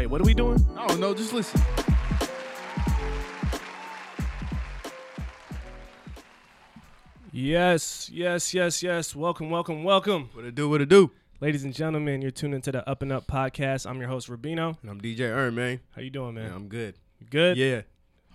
[0.00, 0.66] Wait, what are we doing?
[0.78, 1.60] I don't know, just listen.
[7.32, 9.14] Yes, yes, yes, yes.
[9.14, 10.30] Welcome, welcome, welcome.
[10.32, 11.10] What it do, what it do.
[11.40, 13.88] Ladies and gentlemen, you're tuned into the Up and Up podcast.
[13.88, 14.76] I'm your host, Rabino.
[14.80, 15.80] And I'm DJ Erm, man.
[15.94, 16.46] How you doing, man?
[16.48, 16.94] Yeah, I'm good.
[17.20, 17.56] You good?
[17.58, 17.82] Yeah.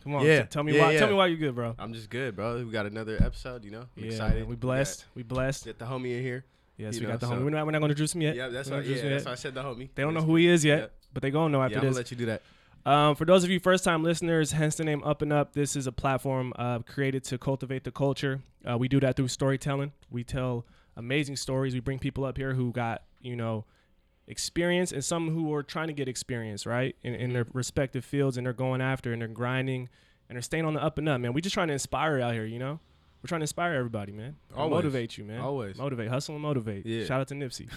[0.03, 0.23] Come on.
[0.25, 0.43] Yeah.
[0.43, 0.91] t- tell me Yeah, why.
[0.91, 0.99] yeah.
[0.99, 1.73] Tell me why you're good, bro.
[1.79, 2.63] I'm just good, bro.
[2.63, 3.85] We got another episode, you know.
[3.97, 4.41] I'm yeah, excited.
[4.41, 5.05] man, we blessed.
[5.15, 5.65] We blessed.
[5.65, 6.45] Got the homie in here.
[6.77, 7.43] Yes, you we know, got the so- homie.
[7.43, 8.35] We're not, we're not going to introduce him yet.
[8.35, 9.89] Yeah, that's why, yeah, that's why I said the homie.
[9.95, 10.91] They don't know who he is yet.
[11.15, 12.43] But they gonna know Yeah, after I'm gonna let you do that.
[12.85, 15.75] Um, for those of you first time listeners, hence the name Up and Up, this
[15.75, 18.41] is a platform uh, created to cultivate the culture.
[18.63, 19.91] Uh, we do that through storytelling.
[20.11, 21.73] We tell amazing stories.
[21.73, 23.65] We bring people up here who got, you know,
[24.27, 26.95] experience and some who are trying to get experience, right?
[27.01, 29.89] In, in their respective fields and they're going after and they're grinding
[30.29, 31.33] and they're staying on the up and up, man.
[31.33, 32.79] We just trying to inspire out here, you know?
[33.25, 34.35] We're trying to inspire everybody, man.
[34.55, 34.69] Always.
[34.75, 35.41] Motivate you, man.
[35.41, 35.79] Always.
[35.79, 36.09] Motivate.
[36.09, 36.85] Hustle and motivate.
[36.85, 37.05] Yeah.
[37.05, 37.67] Shout out to Nipsey.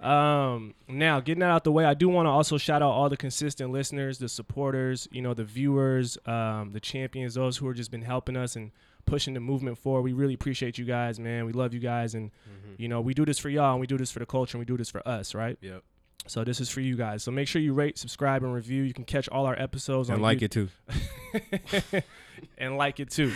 [0.00, 3.08] Um, now getting that out the way, I do want to also shout out all
[3.08, 7.74] the consistent listeners, the supporters, you know, the viewers, um, the champions, those who have
[7.74, 8.70] just been helping us and
[9.06, 10.02] pushing the movement forward.
[10.02, 11.46] We really appreciate you guys, man.
[11.46, 12.30] We love you guys, and
[12.78, 14.60] you know, we do this for y'all, and we do this for the culture, and
[14.60, 15.58] we do this for us, right?
[15.60, 15.82] Yep.
[16.28, 17.24] So this is for you guys.
[17.24, 18.84] So make sure you rate, subscribe, and review.
[18.84, 22.02] You can catch all our episodes And on like YouTube- it too.
[22.58, 23.32] and like it too.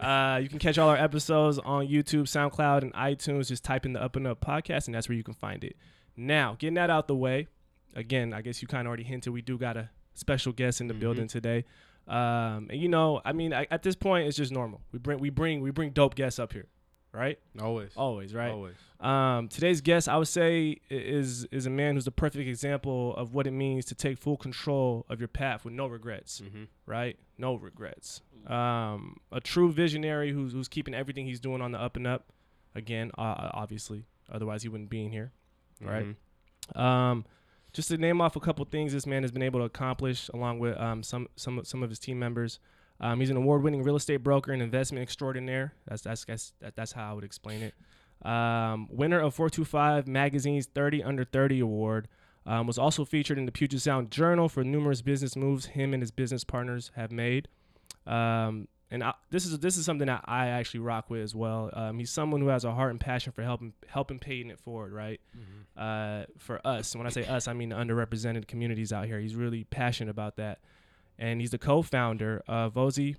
[0.00, 3.48] Uh, you can catch all our episodes on YouTube, SoundCloud, and iTunes.
[3.48, 5.76] Just type in the Up and Up podcast, and that's where you can find it.
[6.16, 7.48] Now, getting that out the way,
[7.94, 10.86] again, I guess you kind of already hinted we do got a special guest in
[10.88, 11.64] the building today.
[12.06, 14.82] Um, and you know, I mean, I, at this point, it's just normal.
[14.92, 16.66] We bring, we bring, we bring dope guests up here,
[17.12, 17.38] right?
[17.60, 17.92] Always.
[17.96, 18.50] Always, right?
[18.52, 18.76] Always.
[19.00, 23.34] Um, today's guest, I would say, is is a man who's the perfect example of
[23.34, 26.64] what it means to take full control of your path with no regrets Mm-hmm.
[26.86, 27.18] right?
[27.36, 28.22] No regrets.
[28.46, 32.32] Um, a true visionary who's, who's keeping everything he's doing on the up and up.
[32.74, 35.32] Again, uh, obviously, otherwise he wouldn't be in here,
[35.80, 36.06] right?
[36.06, 36.80] Mm-hmm.
[36.80, 37.24] Um,
[37.72, 40.60] just to name off a couple things this man has been able to accomplish, along
[40.60, 42.58] with um, some some some of his team members.
[43.00, 45.74] Um, he's an award-winning real estate broker and investment extraordinaire.
[45.88, 47.74] That's that's that's, that's how I would explain it.
[48.24, 52.08] Um, winner of 425 Magazine's 30 Under 30 award.
[52.46, 56.02] Um, was also featured in the Puget Sound Journal for numerous business moves him and
[56.02, 57.48] his business partners have made.
[58.06, 61.70] Um, and I, this is this is something that I actually rock with as well.
[61.72, 64.92] Um, he's someone who has a heart and passion for helping helping paying it forward,
[64.92, 65.20] right?
[65.76, 69.18] Uh, for us, when I say us, I mean the underrepresented communities out here.
[69.18, 70.58] He's really passionate about that,
[71.18, 73.16] and he's the co-founder of Vozhi.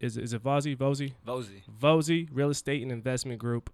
[0.00, 0.76] Is is it Vozhi?
[0.76, 1.12] Vozhi?
[1.26, 1.62] Vozhi.
[1.80, 3.70] Vozhi Real Estate and Investment Group.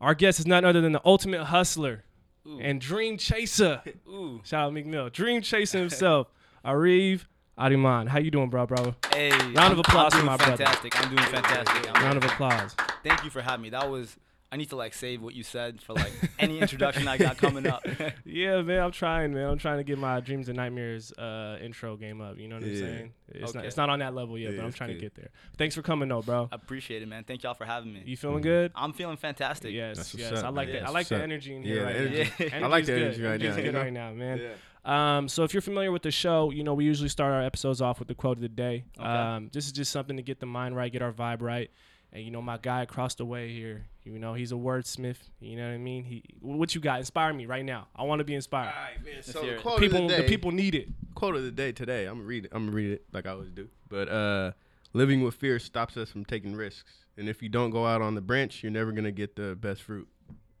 [0.00, 2.04] Our guest is none other than the ultimate hustler
[2.46, 2.58] Ooh.
[2.60, 3.82] and dream chaser.
[4.08, 4.40] Ooh.
[4.44, 6.28] Shout out Meek Mill, dream chaser himself,
[6.64, 7.22] Ariv
[7.58, 8.08] Adiaman.
[8.08, 8.94] How you doing, bro, bro?
[9.12, 9.30] Hey.
[9.52, 10.56] Round of applause for I'm doing my brother.
[10.64, 11.00] fantastic.
[11.02, 11.92] I'm doing fantastic.
[11.94, 12.76] I'm- Round of applause.
[13.02, 13.70] Thank you for having me.
[13.70, 14.16] That was.
[14.50, 17.66] I need to like save what you said for like any introduction I got coming
[17.66, 17.84] up.
[18.24, 19.46] Yeah, man, I'm trying, man.
[19.48, 22.38] I'm trying to get my dreams and nightmares uh, intro game up.
[22.38, 23.12] You know what I'm saying?
[23.28, 23.66] It's not Okay.
[23.68, 25.28] it's not on that level yet, Yeah, but I'm it's trying to get there.
[25.58, 26.48] Thanks for coming, though, bro.
[26.50, 27.24] I appreciate it, man.
[27.24, 28.02] Thank y'all for having me.
[28.06, 28.72] You feeling good?
[28.74, 29.72] I'm feeling fantastic.
[29.74, 30.32] Yes, That's yes.
[30.32, 30.76] up, I like man.
[30.82, 30.82] that.
[30.84, 31.22] I like what's the up.
[31.22, 32.24] energy in here the right energy.
[32.24, 32.46] now.
[32.46, 32.64] Yeah.
[32.64, 33.28] I like the Energy's energy good.
[33.28, 34.40] right now, Energy's good right now, man.
[34.84, 37.82] Um, so if you're familiar with the show, you know we usually start our episodes
[37.82, 38.84] off with the quote of the day.
[38.98, 39.06] Okay.
[39.06, 41.70] Um, this is just something to get the mind right, get our vibe right.
[42.12, 45.18] And you know my guy across the way here, you know he's a wordsmith.
[45.40, 46.04] You know what I mean?
[46.04, 47.00] He, what you got?
[47.00, 47.88] Inspire me right now.
[47.94, 48.72] I want to be inspired.
[48.74, 49.22] Alright, man.
[49.22, 49.60] So the it.
[49.62, 50.88] quote people, of the the, people need it.
[51.14, 52.06] quote of the day today.
[52.06, 52.52] I'm gonna read it.
[52.54, 53.68] I'm gonna read it like I always do.
[53.90, 54.52] But uh,
[54.94, 57.04] living with fear stops us from taking risks.
[57.18, 59.82] And if you don't go out on the branch, you're never gonna get the best
[59.82, 60.08] fruit.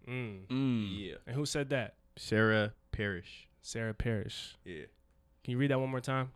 [0.06, 0.46] Mm.
[0.48, 0.88] Mm.
[0.90, 1.14] Yeah.
[1.26, 1.94] And who said that?
[2.16, 3.48] Sarah Parrish.
[3.62, 4.56] Sarah Parrish.
[4.64, 4.82] Yeah.
[5.44, 6.30] Can you read that one more time?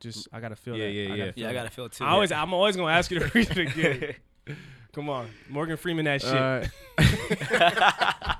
[0.00, 0.92] Just I gotta feel Yeah, that.
[0.92, 1.32] yeah, gotta yeah.
[1.36, 2.04] Yeah, I gotta feel it too.
[2.04, 4.14] I always, I'm always gonna ask you to read it again.
[4.92, 6.34] Come on, Morgan Freeman, that shit.
[6.34, 6.64] Uh,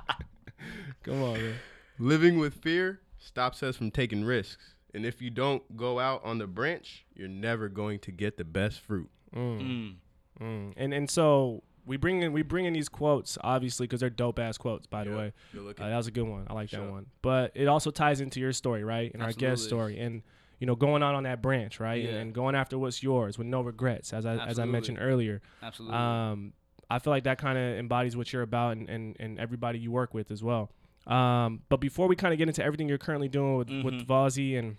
[1.03, 1.55] Come on, man.
[1.97, 4.75] living with fear stops us from taking risks.
[4.93, 8.43] And if you don't go out on the branch, you're never going to get the
[8.43, 9.09] best fruit.
[9.33, 9.61] Mm.
[9.61, 9.95] Mm.
[10.41, 10.73] Mm.
[10.75, 14.39] And and so we bring in we bring in these quotes obviously because they're dope
[14.39, 14.87] ass quotes.
[14.87, 16.45] By the way, You're uh, that was a good one.
[16.49, 17.05] I like that one.
[17.21, 19.11] But it also ties into your story, right?
[19.13, 20.23] And our guest story, and
[20.61, 22.01] you know going out on that branch, right?
[22.05, 22.19] And, Yeah.
[22.21, 25.41] and going after what's yours with no regrets, as I as I mentioned earlier.
[25.61, 25.97] Absolutely.
[25.97, 26.53] Um,
[26.89, 29.91] I feel like that kind of embodies what you're about and, and, and everybody you
[29.91, 30.71] work with as well.
[31.07, 34.05] Um, but before we kind of get into everything you're currently doing with, with Mhm.
[34.05, 34.77] Vozhi and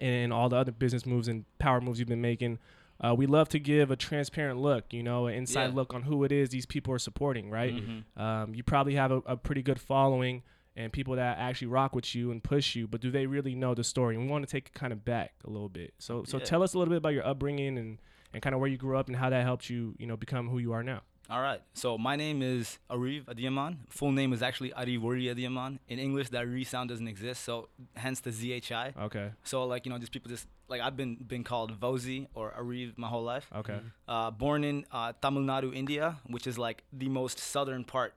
[0.00, 2.58] and all the other business moves and power moves you've been making.
[3.00, 5.74] Uh, we love to give a transparent look, you know, an inside Yeah.
[5.74, 7.74] look on who it is these people are supporting, right?
[7.74, 8.20] Mhm.
[8.20, 10.42] Um, you probably have a, a pretty good following
[10.76, 13.74] and people that actually rock with you and push you, but do they really know
[13.74, 14.16] the story?
[14.16, 15.94] And we want to take it kind of back a little bit.
[15.98, 16.44] So, so Yeah.
[16.44, 17.98] tell us a little bit about your upbringing and,
[18.32, 20.48] and kind of where you grew up and how that helped you, you know, become
[20.48, 21.02] who you are now.
[21.30, 21.62] All right.
[21.72, 23.78] So my name is Ariv Adiaman.
[23.88, 25.78] Full name is actually Arivori Adiaman.
[25.88, 28.94] In English, that re sound doesn't exist, so hence the ZHI.
[29.04, 29.30] Okay.
[29.42, 32.98] So like you know, just people just like I've been been called Vozhi or Ariv
[32.98, 33.48] my whole life.
[33.56, 33.80] Okay.
[34.06, 38.12] Uh, born in uh, Tamil Nadu, India, which is like the most southern part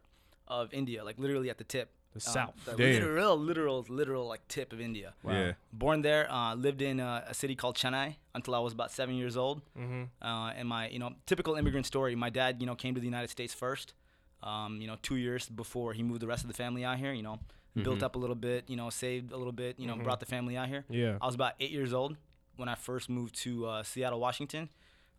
[0.49, 1.91] of India, like literally at the tip.
[2.13, 2.65] The Um, south.
[2.65, 2.93] the Damn.
[2.93, 5.13] literal, literal, literal like tip of India.
[5.27, 5.53] Yeah.
[5.71, 9.15] Born there, uh, lived in uh, a city called Chennai until I was about seven
[9.15, 9.61] years old.
[9.77, 10.03] Mm-hmm.
[10.21, 12.15] Uh, and my, you know, typical immigrant story.
[12.15, 13.93] My dad, you know, came to the United States first.
[14.41, 17.13] Um, you know, two years before he moved the rest of the family out here.
[17.13, 17.39] You know,
[17.75, 18.67] built up a little bit.
[18.67, 19.79] You know, saved a little bit.
[19.79, 20.85] You know, brought the family out here.
[20.89, 21.17] Yeah.
[21.21, 22.17] I was about eight years old
[22.55, 24.69] when I first moved to uh, Seattle, Washington.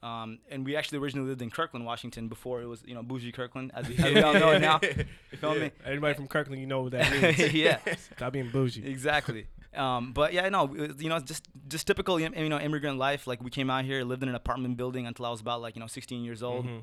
[0.02, 3.32] Um, and we actually originally lived in Kirkland, Washington, before it was, you know, bougie
[3.32, 4.78] Kirkland, as we, as we all know it now.
[4.82, 5.72] You feel me?
[5.84, 7.52] Anybody from Kirkland, you know what that means.
[7.52, 7.78] yeah.
[8.16, 8.86] Stop being bougie.
[8.86, 9.46] exactly.
[9.76, 13.26] Um, but yeah, no, was, you know, just just typical, you know, immigrant life.
[13.26, 15.76] Like we came out here, lived in an apartment building until I was about like
[15.76, 16.64] you know 16 years old.
[16.64, 16.82] Mhm.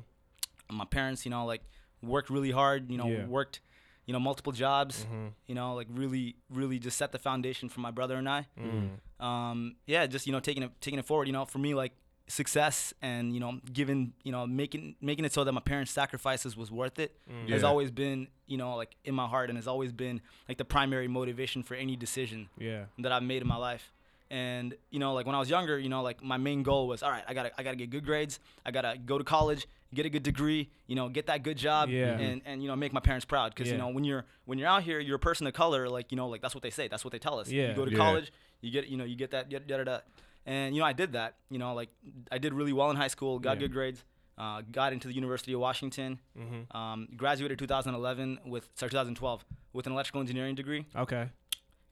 [0.70, 1.62] My parents, you know, like
[2.02, 2.90] worked really hard.
[2.90, 3.26] You know, Yeah.
[3.26, 3.60] worked,
[4.06, 5.04] you know, multiple jobs.
[5.10, 5.32] Mhm.
[5.46, 8.46] You know, like really, really just set the foundation for my brother and I.
[8.58, 9.24] Mhm.
[9.24, 11.26] Um, yeah, just you know, taking it taking it forward.
[11.26, 11.92] You know, for me, like
[12.28, 16.56] success and you know, giving you know, making making it so that my parents' sacrifices
[16.56, 17.48] was worth it mm.
[17.50, 17.68] has Yeah.
[17.68, 21.08] always been you know like in my heart and has always been like the primary
[21.08, 22.84] motivation for any decision Yeah.
[22.98, 23.92] that I've made in my life.
[24.28, 27.04] And you know, like when I was younger, you know, like my main goal was,
[27.04, 28.40] all right, I gotta, I gotta get good grades.
[28.64, 30.68] I gotta go to college, get a good degree.
[30.88, 32.18] You know, get that good job, Yeah.
[32.18, 33.54] and and you know, make my parents proud.
[33.54, 33.74] Because Yeah.
[33.74, 35.88] you know, when you're when you're out here, you're a person of color.
[35.88, 36.88] Like you know, like that's what they say.
[36.88, 37.48] That's what they tell us.
[37.48, 37.68] Yeah.
[37.68, 37.98] You go to Yeah.
[37.98, 38.32] college,
[38.62, 39.98] you get, you know, you get that, da da da.
[40.46, 41.34] And you know, I did that.
[41.50, 41.90] You know, like
[42.32, 43.60] I did really well in high school, got Yeah.
[43.62, 44.04] good grades.
[44.38, 46.20] Uh, got into the University of Washington.
[46.38, 46.76] Mm-hmm.
[46.76, 50.84] Um, graduated 2011 with sorry 2012 with an electrical engineering degree.
[50.94, 51.28] Okay.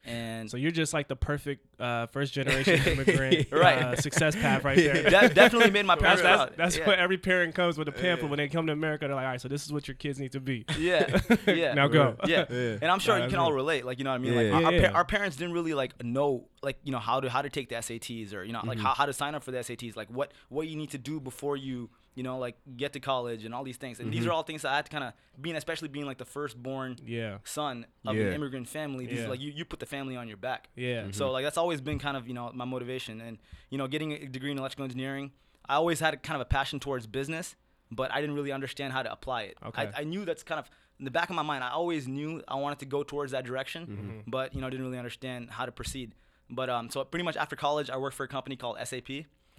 [0.07, 3.81] And So you're just like the perfect uh, first generation immigrant Right.
[3.81, 5.01] uh, success path right there.
[5.01, 6.53] De- definitely made my That's, parents that's, proud.
[6.55, 6.85] that's yeah.
[6.85, 9.07] what every parent comes with a pamphlet when they come to America.
[9.07, 10.63] They're like, all right, so this is what your kids need to be.
[10.77, 11.73] Yeah, yeah.
[11.73, 12.15] now go.
[12.27, 12.45] Yeah.
[12.51, 12.77] Yeah.
[12.83, 13.83] and I'm sure Nah, you that's can all relate.
[13.83, 14.33] Like you know what I mean.
[14.33, 14.53] Yeah.
[14.55, 17.19] Like our, Yeah, our, pa- our parents didn't really like know like you know how
[17.21, 18.67] to how to take the SATs or you know Mm-hmm.
[18.69, 19.95] like how, how to sign up for the SATs.
[19.95, 23.45] Like what what you need to do before you you know like get to college
[23.45, 23.99] and all these things.
[23.99, 24.17] And Mm-hmm.
[24.19, 26.25] these are all things that I had to kind of being especially being like the
[26.25, 27.37] firstborn Yeah.
[27.43, 28.25] son of Yeah.
[28.25, 29.05] an immigrant family.
[29.05, 29.27] These Yeah.
[29.29, 30.69] like you you put the family on your back.
[30.75, 31.07] Yeah.
[31.11, 33.37] So like that's always been kind of you know my motivation, and
[33.69, 35.31] you know getting a degree in electrical engineering,
[35.67, 37.55] I always had kind of a passion towards business,
[37.91, 39.57] but I didn't really understand how to apply it.
[39.69, 39.83] Okay.
[39.95, 40.69] I, I knew that's kind of
[40.99, 41.61] in the back of my mind.
[41.63, 44.19] I always knew I wanted to go towards that direction, Mm-hmm.
[44.35, 46.15] but you know didn't really understand how to proceed.
[46.49, 49.09] But um, so pretty much after college, I worked for a company called SAP.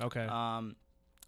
[0.00, 0.24] Okay.
[0.26, 0.76] Um,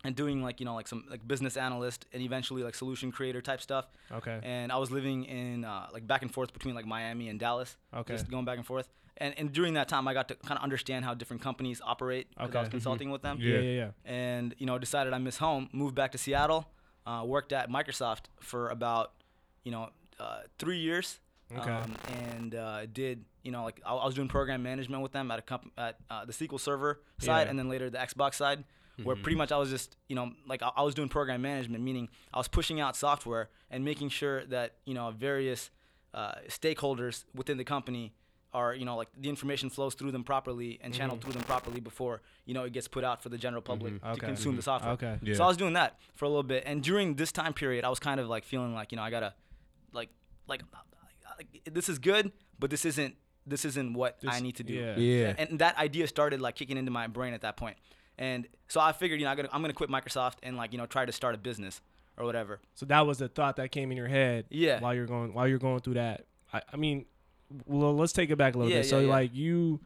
[0.04, 3.42] and doing like you know like some like business analyst and eventually like solution creator
[3.42, 4.38] type stuff okay.
[4.44, 7.76] and I was living in uh, like back and forth between like Miami and Dallas.
[7.92, 8.14] Okay.
[8.14, 8.88] Just going back and forth.
[9.16, 12.28] And and during that time, I got to kind of understand how different companies operate.
[12.36, 12.60] 'cause I Okay.
[12.60, 13.38] was consulting with them.
[13.40, 13.58] yeah.
[13.58, 13.60] Yeah.
[13.60, 13.90] Yeah.
[14.04, 15.68] And you know, decided I miss home.
[15.72, 16.70] Moved back to Seattle.
[17.04, 19.14] Uh, worked at Microsoft for about
[19.64, 19.90] you know
[20.20, 21.18] uh, three years.
[21.56, 21.70] Okay.
[21.70, 25.26] Um, and uh, did you know like I, I was doing program management with them
[25.32, 27.50] at a comp- at uh, the SQL Server side, Yeah.
[27.50, 28.60] and then later the Xbox side,
[29.06, 31.82] where pretty much I was just you know like I, I was doing program management,
[31.82, 35.70] meaning I was pushing out software and making sure that you know various
[36.20, 38.12] uh, stakeholders within the company
[38.54, 41.80] are you know like the information flows through them properly and channeled through them properly
[41.80, 44.26] before you know it gets put out for the general public to Okay.
[44.26, 44.92] consume the software.
[44.94, 45.14] Okay.
[45.22, 45.34] Yeah.
[45.38, 47.90] So I was doing that for a little bit, and during this time period, I
[47.94, 49.34] was kind of like feeling like you know I gotta,
[49.92, 50.10] like,
[50.52, 50.62] like,
[51.38, 51.46] like
[51.76, 53.14] this is good, but this isn't
[53.48, 54.74] this isn't what I need to do.
[54.74, 54.96] yeah.
[54.96, 55.34] Yeah.
[55.38, 57.76] And that idea started like kicking into my brain at that point,
[58.18, 60.78] and so I figured you know I'm gonna I'm gonna quit Microsoft and like you
[60.78, 61.80] know try to start a business
[62.16, 62.60] or whatever.
[62.74, 64.46] So that was the thought that came in your head.
[64.50, 64.80] Yeah.
[64.80, 66.26] While you're going, while you're going through that.
[66.52, 67.04] I, I mean,
[67.66, 68.88] well, let's take it back a little Yeah, bit.
[68.88, 69.12] So yeah, yeah.
[69.12, 69.80] like you,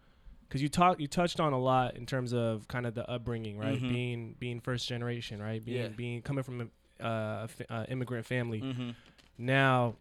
[0.49, 3.59] because you talked, you touched on a lot in terms of kind of the upbringing,
[3.59, 3.79] right?
[3.79, 3.89] Mhm.
[3.89, 5.63] Being being first generation, right?
[5.65, 5.89] Being Yeah.
[5.89, 8.61] being coming from a uh, a uh, immigrant family.
[8.63, 8.91] Mm-hmm.
[9.39, 9.97] Now,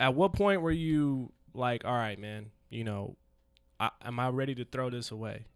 [0.00, 3.16] at what point were you like, all right, man, you know,
[3.80, 5.46] I, am I ready to throw this away?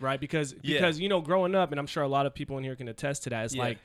[0.00, 0.20] Right?
[0.20, 0.78] Because Yeah.
[0.78, 2.88] because you know, growing up, and I'm sure a lot of people in here can
[2.88, 3.44] attest to that.
[3.46, 3.62] It's Yeah.
[3.62, 3.78] like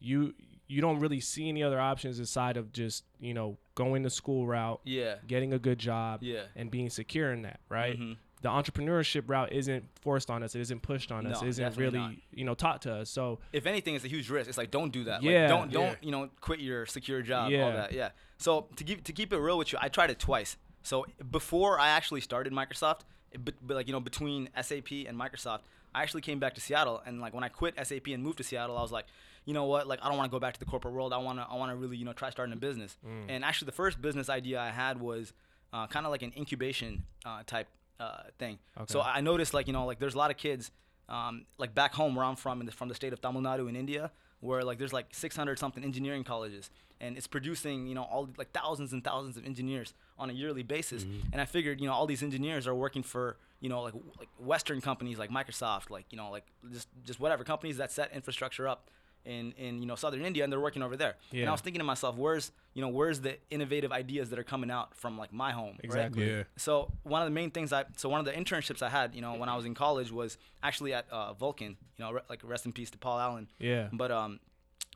[0.00, 0.34] you
[0.66, 4.46] you don't really see any other options aside of just you know going the school
[4.46, 5.16] route, Yeah.
[5.26, 6.44] getting a good job, Yeah.
[6.56, 7.60] and being secure in that.
[7.68, 7.98] Right?
[7.98, 8.16] Mhm.
[8.42, 10.54] The entrepreneurship route isn't forced on us.
[10.54, 11.40] It isn't pushed on us.
[11.40, 12.14] No, It isn't really not.
[12.32, 13.08] you know taught to us.
[13.10, 14.48] So if anything, it's a huge risk.
[14.48, 15.22] It's like don't do that.
[15.22, 17.50] Yeah, Like, don't don't you know quit your secure job.
[17.50, 17.64] Yeah.
[17.64, 17.92] All that.
[17.92, 18.10] Yeah.
[18.36, 20.56] So to keep to keep it real with you, I tried it twice.
[20.84, 23.00] So before I actually started Microsoft,
[23.44, 25.60] but, but like you know between SAP and Microsoft,
[25.94, 28.44] I actually came back to Seattle and like when I quit SAP and moved to
[28.44, 29.06] Seattle, I was like,
[29.44, 31.12] you know what, like I don't want to go back to the corporate world.
[31.12, 32.96] I want to I want to really you know try starting a business.
[33.28, 35.32] And actually, the first business idea I had was
[35.72, 37.66] uh, kind of like an incubation uh, type
[37.98, 38.58] uh, thing.
[38.86, 40.70] So I noticed like you know like there's a lot of kids
[41.08, 43.68] um, like back home where I'm from in the, from the state of Tamil Nadu
[43.68, 44.10] in India
[44.44, 46.70] where like there's like 600 something engineering colleges
[47.00, 50.62] and it's producing you know all like thousands and thousands of engineers on a yearly
[50.62, 51.04] basis.
[51.04, 51.28] Mm-hmm.
[51.32, 54.12] And I figured you know all these engineers are working for you know like w-
[54.18, 58.12] like western companies like Microsoft like you know like just just whatever companies that set
[58.12, 58.90] infrastructure up
[59.24, 61.40] in in you know southern India and they're working over there Yeah.
[61.42, 64.44] and I was thinking to myself where's you know where's the innovative ideas that are
[64.44, 65.84] coming out from like my home right?
[65.84, 66.28] Exactly.
[66.30, 66.42] Yeah.
[66.56, 69.20] So one of the main things I so one of the internships I had, you
[69.22, 71.76] know, when I was in college was actually at uh, Vulcan.
[71.96, 73.48] You know, re- like rest in peace to Paul Allen.
[73.58, 73.88] Yeah.
[73.92, 74.40] But um,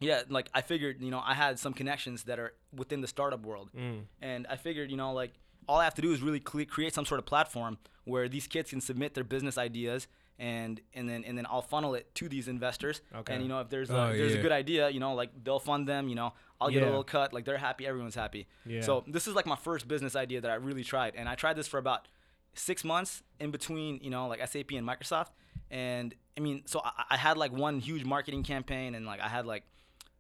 [0.01, 3.41] yeah, like I figured, you know, I had some connections that are within the startup
[3.47, 4.03] world, Mm.
[4.21, 5.33] and I figured, you know, like
[5.69, 8.47] all I have to do is really cle create some sort of platform where these
[8.47, 10.07] kids can submit their business ideas.
[10.41, 13.01] And, and then and then I'll funnel it to these investors.
[13.13, 13.35] Okay.
[13.35, 14.39] And you know if there's a, Oh, if there's yeah.
[14.39, 16.09] a good idea, you know like they'll fund them.
[16.09, 17.33] You know I'll get a little cut.
[17.33, 18.47] Like they're happy, everyone's happy.
[18.65, 18.83] Yeah.
[18.83, 21.55] So this is like my first business idea that I really tried, and I tried
[21.57, 22.07] this for about
[22.55, 25.29] six months in between, you know, like SAP and Microsoft.
[25.71, 29.29] And I mean, so I, I had like one huge marketing campaign, and like I
[29.29, 29.65] had like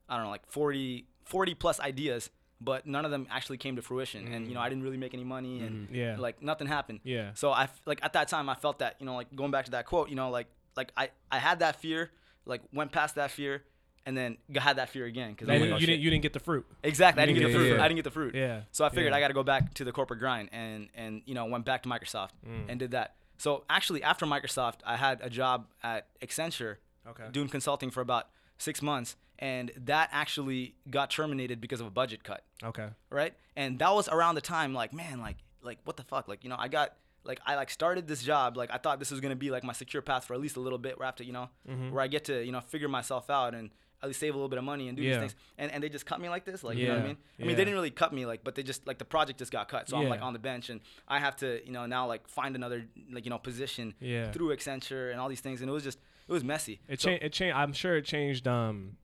[0.09, 3.83] I don't know, like 40, 40 plus ideas, but none of them actually came to
[3.83, 4.27] fruition.
[4.33, 5.95] And you know, I didn't really make any money, and Mm.
[5.95, 6.17] Yeah.
[6.19, 7.01] like nothing happened.
[7.05, 7.33] Yeah.
[7.35, 9.71] So I like at that time I felt that you know like going back to
[9.73, 12.11] that quote, you know, like like I I had that fear,
[12.47, 13.63] like went past that fear.
[14.07, 16.65] And then had that fear again because And you, didn't, you didn't get the fruit.
[16.83, 17.23] Exactly.
[17.23, 17.69] I didn't get the fruit.
[17.73, 17.81] fruit.
[17.81, 18.35] I didn't get the fruit.
[18.35, 18.63] Yeah.
[18.73, 19.17] So I figured Yeah.
[19.19, 21.83] I got to go back to the corporate grind and and you know went back
[21.83, 22.71] to Microsoft Mm.
[22.71, 23.17] and did that.
[23.37, 27.25] So actually after Microsoft, I had a job at Accenture Okay.
[27.33, 32.25] doing consulting for about 6 months and that actually got terminated because of a budget
[32.25, 32.89] cut, Okay.
[33.11, 33.35] right?
[33.57, 36.29] And that was around the time like man, like like what the fuck?
[36.29, 39.11] Like, you know, I got like I like started this job like I thought this
[39.11, 41.05] was going to be like my secure path for at least a little bit where
[41.07, 41.91] I have to, you know, Mm-hmm.
[41.91, 44.49] where I get to, you know, figure myself out and at least save a little
[44.49, 45.15] bit of money and do Yeah.
[45.15, 45.35] these things.
[45.59, 47.17] And and they just cut me like this, like you know what I mean?
[47.41, 49.51] I mean, they didn't really cut me like, but they just like the project just
[49.53, 49.89] got cut.
[49.89, 52.55] So I'm like on the bench, and I have to you know now like find
[52.55, 54.31] another like you know position Yeah.
[54.31, 56.81] through Accenture and all these things, and it was just it was messy.
[56.89, 57.25] It So- changed.
[57.25, 57.57] It changed.
[57.57, 58.47] I'm sure it changed.
[58.47, 58.97] Um,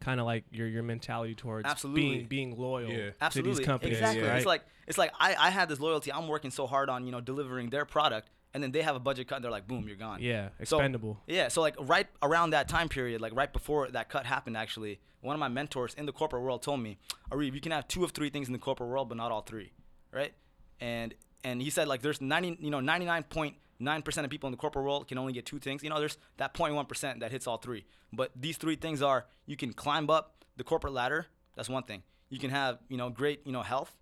[0.00, 2.02] kind of like your your mentality towards absolutely.
[2.02, 3.10] being being loyal yeah.
[3.20, 3.52] absolutely.
[3.52, 3.98] to these companies.
[3.98, 4.22] Exactly.
[4.22, 4.28] Yeah.
[4.28, 4.36] Right?
[4.38, 6.12] It's like it's like I, I had this loyalty.
[6.12, 9.00] I'm working so hard on you know delivering their product, and then they have a
[9.00, 9.36] budget cut.
[9.36, 10.20] and They're like, boom, you're gone.
[10.20, 11.14] Yeah, expendable.
[11.26, 14.56] So, yeah, so like right around that time period, like right before that cut happened,
[14.56, 16.98] actually, one of my mentors in the corporate world told me,
[17.30, 19.42] Ariv, you can have two of three things in the corporate world, but not all
[19.42, 19.72] three,
[20.12, 20.32] right?
[20.80, 21.14] And
[21.44, 24.56] and he said like there's 90 you know 99 point 9% of people in the
[24.56, 25.82] corporate world can only get two things.
[25.82, 27.84] You know, there's that 0.1% that hits all three.
[28.12, 31.26] But these three things are you can climb up the corporate ladder.
[31.54, 32.02] That's one thing.
[32.28, 33.92] You can have, you know, great, you know, health.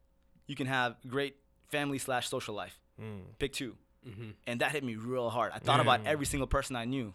[0.47, 1.37] You can have great
[1.69, 2.81] family slash social life.
[3.01, 3.21] Mm.
[3.39, 3.77] Pick 2
[4.09, 4.31] mm-hmm.
[4.47, 5.53] And that hit me real hard.
[5.55, 5.83] I thought yeah.
[5.83, 7.13] about every single person I knew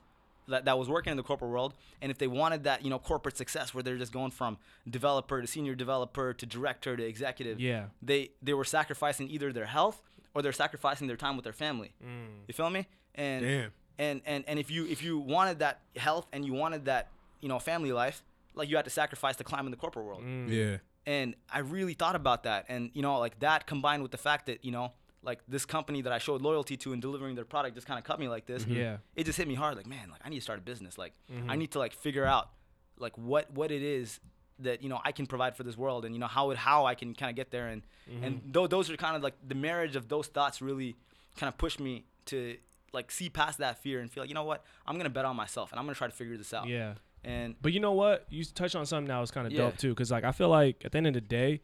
[0.48, 1.74] that, that was working in the corporate world.
[2.02, 4.58] And if they wanted that, you know, corporate success where they're just going from
[4.90, 7.86] developer to senior developer to director to executive, yeah.
[8.02, 10.02] they, they were sacrificing either their health
[10.34, 11.94] or they're sacrificing their time with their family.
[12.04, 12.48] Mm.
[12.48, 12.88] You feel me?
[13.16, 13.72] And Damn.
[14.00, 17.10] and and and if you if you wanted that health and you wanted that
[17.42, 18.24] you know family life,
[18.56, 20.50] like you had to sacrifice to climb in the corporate world mm.
[20.50, 20.78] Yeah.
[21.06, 24.46] and I really thought about that, and you know, like that combined with the fact
[24.46, 27.76] that you know, like this company that I showed loyalty to in delivering their product
[27.76, 28.64] just kind of cut me like this.
[28.64, 28.76] Mm-hmm.
[28.76, 28.98] Yeah.
[29.16, 29.76] it just hit me hard.
[29.78, 30.98] Like, man, like I need to start a business.
[30.98, 31.52] Like, Mm-hmm.
[31.52, 32.50] I need to like figure out
[32.98, 34.20] like what what it is
[34.64, 36.86] that you know I can provide for this world, and you know how it how
[36.86, 38.24] I can kind of get there, and Mm-hmm.
[38.24, 40.96] and th- those are kind of like the marriage of those thoughts really
[41.38, 42.58] kind of pushed me to
[42.94, 45.36] like see past that fear and feel like you know what I'm gonna bet on
[45.36, 46.68] myself and I'm gonna try to figure this out.
[46.68, 46.96] Yeah.
[47.24, 48.26] And But you know what?
[48.30, 49.60] You touched on something that was kind of Yeah.
[49.60, 51.62] dope too, because like I feel like at the end of the day,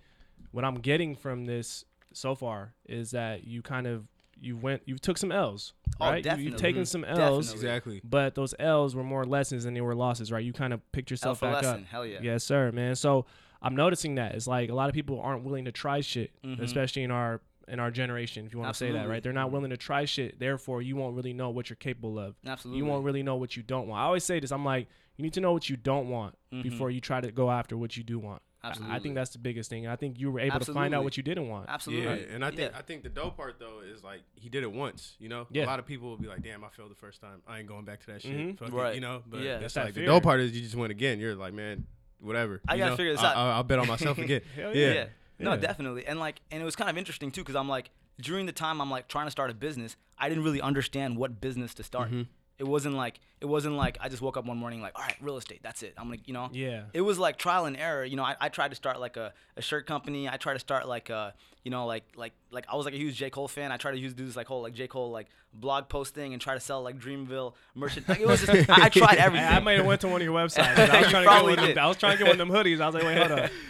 [0.52, 4.08] what I'm getting from this so far is that you kind of
[4.40, 6.18] you went you took some L's, Oh, right?
[6.18, 6.46] You, definitely.
[6.52, 6.88] you've taken Mhm.
[6.88, 7.68] some L's, Definitely.
[7.68, 8.02] Exactly.
[8.04, 10.44] but those L's were more lessons than they were losses, right?
[10.46, 11.82] You kind of picked yourself for back lesson.
[11.82, 11.88] up.
[11.88, 12.20] Hell yeah.
[12.22, 12.96] Yes, sir, man.
[12.96, 13.26] So
[13.62, 16.60] I'm noticing that it's like a lot of people aren't willing to try shit, Mhm.
[16.62, 18.46] especially in our in our generation.
[18.46, 19.22] If you want to say that, right?
[19.22, 20.40] They're not willing to try shit.
[20.40, 22.36] Therefore, you won't really know what you're capable of.
[22.46, 22.78] Absolutely.
[22.78, 24.00] You won't really know what you don't want.
[24.02, 24.54] I always say this.
[24.54, 26.64] I'm like, you need to know what you don't want Mhm.
[26.64, 28.42] before you try to go after what you do want.
[28.72, 29.88] I- I think that's the biggest thing.
[29.88, 31.70] I think you were able to find out what you didn't want.
[31.70, 32.06] Absolutely.
[32.26, 32.78] Yeah, and I think Yeah.
[32.78, 35.16] I think the dope part though is like he did it once.
[35.20, 35.66] You know, Yeah.
[35.66, 37.42] a lot of people will be like, "Damn, I failed the first time.
[37.48, 38.58] I ain't going back to that shit." Mhm.
[38.58, 38.96] Fuck it," Right.
[38.96, 39.54] you know, but Yeah.
[39.56, 41.20] it's That's that like the dope part is you just went again.
[41.20, 41.86] You're like, man,
[42.20, 42.62] whatever.
[42.68, 42.98] I you gotta know?
[42.98, 43.38] figure this I- out.
[43.38, 44.42] I, I'll bet on myself again.
[44.56, 44.94] Hell yeah.
[44.94, 45.06] yeah.
[45.40, 45.58] No, Yeah.
[45.58, 46.06] definitely.
[46.08, 48.82] And like, and it was kind of interesting too, because I'm like, during the time
[48.82, 52.08] I'm like trying to start a business, I didn't really understand what business to start.
[52.10, 52.24] Mm-hmm.
[52.60, 55.16] It wasn't like it wasn't like I just woke up one morning like, all right,
[55.22, 55.94] real estate, that's it.
[55.98, 56.50] I'm gonna, you know.
[56.52, 56.84] Yeah.
[56.94, 58.04] It was like trial and error.
[58.04, 60.28] You know, I, I tried to start like a, a shirt company.
[60.28, 62.98] I tried to start like a, you know, like like like I was like a
[62.98, 63.72] huge J Cole fan.
[63.72, 66.42] I tried to use do this like whole like J Cole like blog posting and
[66.42, 68.10] try to sell like Dreamville merchant.
[68.10, 69.48] Like it was just I, I tried everything.
[69.48, 70.78] I, I might have went to one of your websites.
[70.90, 72.48] I was You to get one of them, I was trying to get one of
[72.48, 72.82] them hoodies.
[72.82, 73.52] I was like, wait, hold up.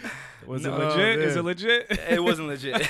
[0.46, 1.18] Was it No, legit?
[1.18, 1.86] Is it legit?
[1.90, 2.80] it wasn't legit.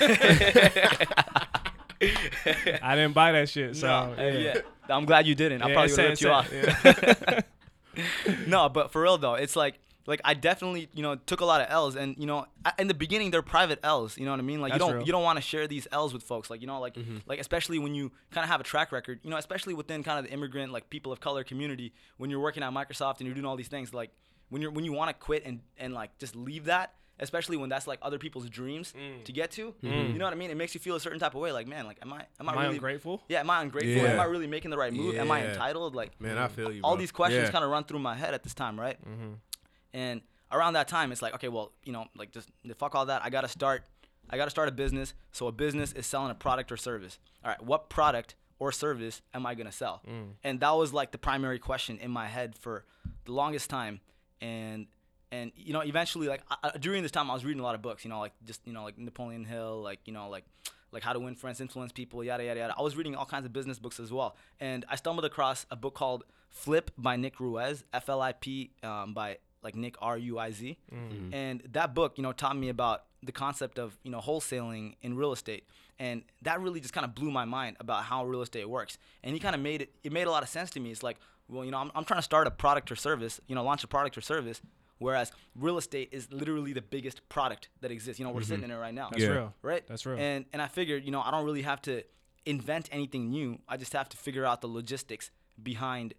[2.81, 3.75] I didn't buy that shit.
[3.75, 4.61] So no, yeah.
[4.89, 5.61] I'm glad you didn't.
[5.61, 7.13] I Yeah, probably would have same- ripped you off.
[7.15, 7.41] yeah.
[8.47, 11.61] no, but for real though, it's like like I definitely you know took a lot
[11.61, 12.45] of L's, and you know
[12.77, 14.17] in the beginning they're private L's.
[14.17, 14.61] You know what I mean?
[14.61, 15.05] Like That's you don't real.
[15.05, 16.49] you don't want to share these L's with folks.
[16.49, 17.17] Like you know like mm-hmm.
[17.27, 19.19] like especially when you kind of have a track record.
[19.23, 22.39] You know especially within kind of the immigrant like people of color community when you're
[22.39, 24.11] working at Microsoft and you're doing all these things like
[24.49, 26.93] when you're when you want to quit and and like just leave that.
[27.19, 29.23] Especially when that's like other people's dreams mm.
[29.23, 30.13] to get to, mm-hmm.
[30.13, 30.51] you know what I mean.
[30.51, 31.51] It makes you feel a certain type of way.
[31.51, 33.21] Like, man, like, am I, am I Am I really ungrateful?
[33.27, 34.07] Yeah, am I ungrateful?
[34.07, 35.15] Am I really making the right move?
[35.15, 35.95] Am I entitled?
[35.95, 36.81] Like, Man, I feel you.
[36.83, 36.99] all bro.
[36.99, 37.51] these questions Yeah.
[37.51, 38.97] kind of run through my head at this time, right?
[39.01, 39.33] Mm-hmm.
[39.93, 40.21] And
[40.51, 43.23] around that time, it's like, okay, well, you know, like just fuck all that.
[43.23, 43.83] I gotta start.
[44.29, 45.13] I gotta start a business.
[45.31, 47.17] So a business is selling a product or service.
[47.43, 50.01] All right, what product or service am I gonna sell?
[50.07, 50.33] Mm.
[50.43, 52.85] And that was like the primary question in my head for
[53.25, 54.01] the longest time.
[54.41, 54.87] And
[55.31, 57.81] and you know, eventually, like I, during this time, I was reading a lot of
[57.81, 58.03] books.
[58.03, 60.45] You know, like just you know, like Napoleon Hill, like you know, like
[60.91, 62.75] like how to win friends, influence people, yada yada yada.
[62.77, 65.75] I was reading all kinds of business books as well, and I stumbled across a
[65.75, 70.17] book called Flip by Nick Ruiz, F L I P um, by like Nick R
[70.17, 70.77] U I Z,
[71.33, 75.15] and that book, you know, taught me about the concept of you know wholesaling in
[75.15, 75.65] real estate,
[75.99, 78.97] and that really just kind of blew my mind about how real estate works.
[79.23, 79.91] And he kind of made it.
[80.03, 80.91] It made a lot of sense to me.
[80.91, 81.17] It's like,
[81.49, 83.83] well, you know, I'm, I'm trying to start a product or service, you know, launch
[83.83, 84.61] a product or service.
[84.99, 88.19] Whereas real estate is literally the biggest product that exists.
[88.19, 88.71] You know, we're sitting mm-hmm.
[88.71, 89.29] in it right now That's Yeah.
[89.29, 89.53] real.
[89.61, 89.87] right?
[89.87, 90.17] That's real.
[90.17, 92.03] And and I figured, you know, I don't really have to
[92.45, 93.59] invent anything new.
[93.67, 96.13] I just have to figure out the logistics behind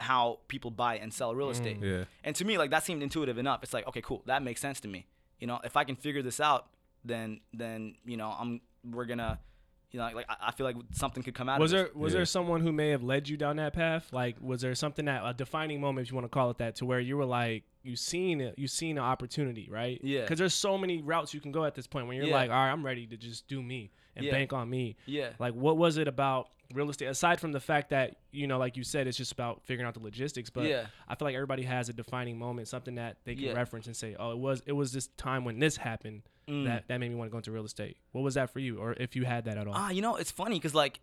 [0.00, 1.52] how people buy and sell real mm.
[1.52, 1.78] estate.
[1.80, 2.04] Yeah.
[2.24, 3.62] And to me, like that seemed intuitive enough.
[3.62, 5.06] It's like, okay, cool, that makes sense to me.
[5.38, 6.68] You know, if I can figure this out,
[7.04, 8.60] then then you know, I'm
[8.90, 9.38] we're gonna,
[9.92, 11.94] you know, like I, I feel like something could come out Was of there this.
[11.94, 12.18] was Yeah.
[12.20, 14.08] there someone who may have led you down that path?
[14.12, 16.76] Like, was there something that a defining moment, if you want to call it that,
[16.76, 20.00] to where you were like, you seen it, you seen an opportunity, right?
[20.02, 20.22] Yeah.
[20.22, 22.34] Because there's so many routes you can go at this point when you're Yeah.
[22.34, 24.32] like, all right, I'm ready to just do me and Yeah.
[24.32, 24.96] bank on me.
[25.06, 25.30] Yeah.
[25.38, 28.78] Like, what was it about real estate aside from the fact that you know, like
[28.78, 30.48] you said, it's just about figuring out the logistics?
[30.48, 30.86] But Yeah.
[31.06, 33.52] I feel like everybody has a defining moment, something that they can Yeah.
[33.52, 36.64] reference and say, oh, it was it was this time when this happened Mm.
[36.66, 37.96] that that made me want to go into real estate.
[38.12, 39.74] What was that for you, or if you had that at all?
[39.76, 41.00] Ah, you know, it's funny because like,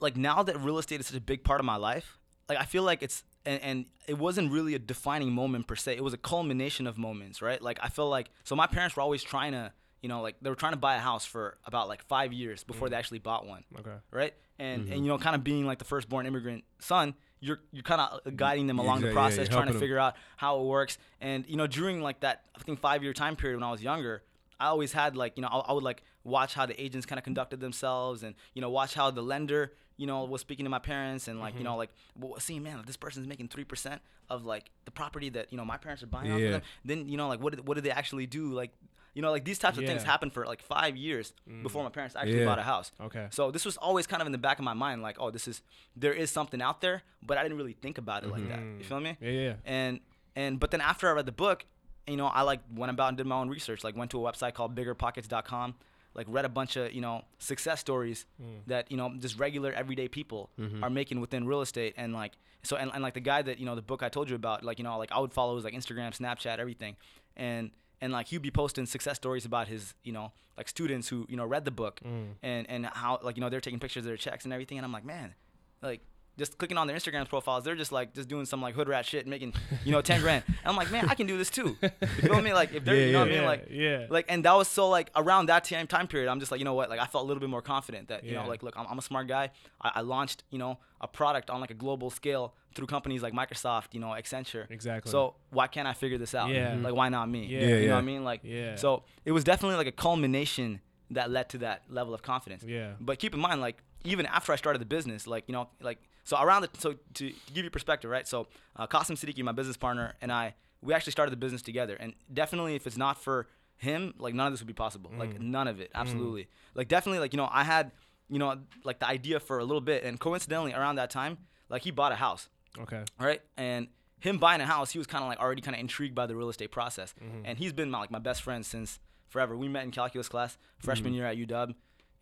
[0.00, 2.64] like now that real estate is such a big part of my life, like I
[2.64, 5.96] feel like it's and, and it wasn't really a defining moment per se.
[5.96, 7.60] It was a culmination of moments, right?
[7.60, 10.50] Like I feel like so my parents were always trying to, you know, like they
[10.50, 13.46] were trying to buy a house for about like five years before they actually bought
[13.46, 13.96] one, okay.
[14.10, 14.34] right?
[14.58, 18.00] And and you know, kind of being like the firstborn immigrant son, you're you're kind
[18.00, 19.80] of guiding them along the Exactly, yeah, process, you're trying to helping 'em.
[19.80, 20.98] figure out how it works.
[21.20, 23.82] And you know, during like that, I think five year time period when I was
[23.82, 24.22] younger,
[24.62, 27.18] I always had like you know I, I would like watch how the agents kind
[27.18, 30.70] of conducted themselves, and you know watch how the lender you know was speaking to
[30.70, 31.78] my parents, and like you know mm-hmm.
[31.78, 35.58] like well, see man, this person's making three percent of like the property that you
[35.58, 36.62] know my parents are buying off of them.
[36.84, 38.70] Then you know like what did, what did they actually do like.
[39.14, 40.10] You know, like these types of things Yeah.
[40.10, 41.62] happened for like five years mm.
[41.62, 42.46] before my parents actually Yeah.
[42.46, 42.92] bought a house.
[42.98, 43.26] Okay.
[43.28, 45.46] So this was always kind of in the back of my mind, like, oh, this
[45.46, 45.60] is
[45.94, 48.60] there is something out there, but I didn't really think about it like that.
[48.60, 48.80] You mm-hmm.
[48.80, 49.18] feel me?
[49.20, 49.54] Yeah, yeah.
[49.66, 50.00] And
[50.34, 51.66] and but then after I read the book,
[52.06, 53.84] you know, I like went about and did my own research.
[53.84, 55.74] Like went to a website called BiggerPockets.com.
[56.14, 58.60] Like read a bunch of you know success stories mm.
[58.66, 60.84] that you know just regular everyday people mm-hmm.
[60.84, 63.64] are making within real estate and like so and, and like the guy that you
[63.64, 65.64] know the book I told you about like you know like I would follow his
[65.64, 66.96] like Instagram, Snapchat, everything,
[67.34, 67.70] and
[68.02, 71.36] and like he'd be posting success stories about his you know like students who you
[71.36, 72.34] know read the book mm.
[72.42, 74.84] and and how like you know they're taking pictures of their checks and everything and
[74.84, 75.34] I'm like man
[75.82, 76.02] like
[76.38, 79.04] just clicking on their Instagram profiles, they're just like just doing some like hood rat
[79.04, 79.52] shit, making
[79.84, 80.42] you know ten grand.
[80.48, 81.76] And I'm like, man, I can do this too.
[81.82, 81.88] You
[82.22, 82.52] feel me?
[82.54, 83.44] Like if they're, Yeah, you know what I mean?
[83.44, 84.06] Like, Yeah.
[84.10, 86.28] like, and that was so like around that time time period.
[86.30, 86.88] I'm just like, you know what?
[86.90, 88.42] Like I felt a little bit more confident that you Yeah.
[88.42, 89.50] know, like, look, I'm, I'm a smart guy.
[89.80, 93.34] I, I launched you know a product on like a global scale through companies like
[93.34, 94.70] Microsoft, you know, Accenture.
[94.70, 95.10] Exactly.
[95.10, 96.48] So why can't I figure this out?
[96.48, 96.70] Yeah.
[96.72, 96.84] Mm-hmm.
[96.84, 97.44] Like why not me?
[97.46, 97.60] Yeah.
[97.60, 98.24] You Yeah, know what I mean?
[98.24, 98.76] Like, Yeah.
[98.76, 102.64] So it was definitely like a culmination that led to that level of confidence.
[102.66, 102.92] Yeah.
[102.98, 105.98] But keep in mind, like even after I started the business, like you know, like
[106.24, 108.26] so around the so to give you perspective, right?
[108.26, 111.96] So uh, Kasim Siddiqui, my business partner, and I, we actually started the business together.
[111.98, 115.10] And definitely, if it's not for him, like none of this would be possible.
[115.18, 115.40] Like mm.
[115.40, 116.00] none of it, mm.
[116.00, 116.48] absolutely.
[116.74, 117.92] Like definitely, like you know, I had
[118.28, 121.82] you know like the idea for a little bit, and coincidentally around that time, like
[121.82, 123.02] he bought a house Okay.
[123.20, 123.88] All right, And
[124.20, 126.36] him buying a house, he was kind of like already kind of intrigued by the
[126.36, 127.14] real estate process.
[127.22, 127.42] Mm-hmm.
[127.44, 129.56] And he's been my, like my best friend since forever.
[129.56, 131.16] We met in calculus class freshman mm.
[131.16, 131.74] year at UW,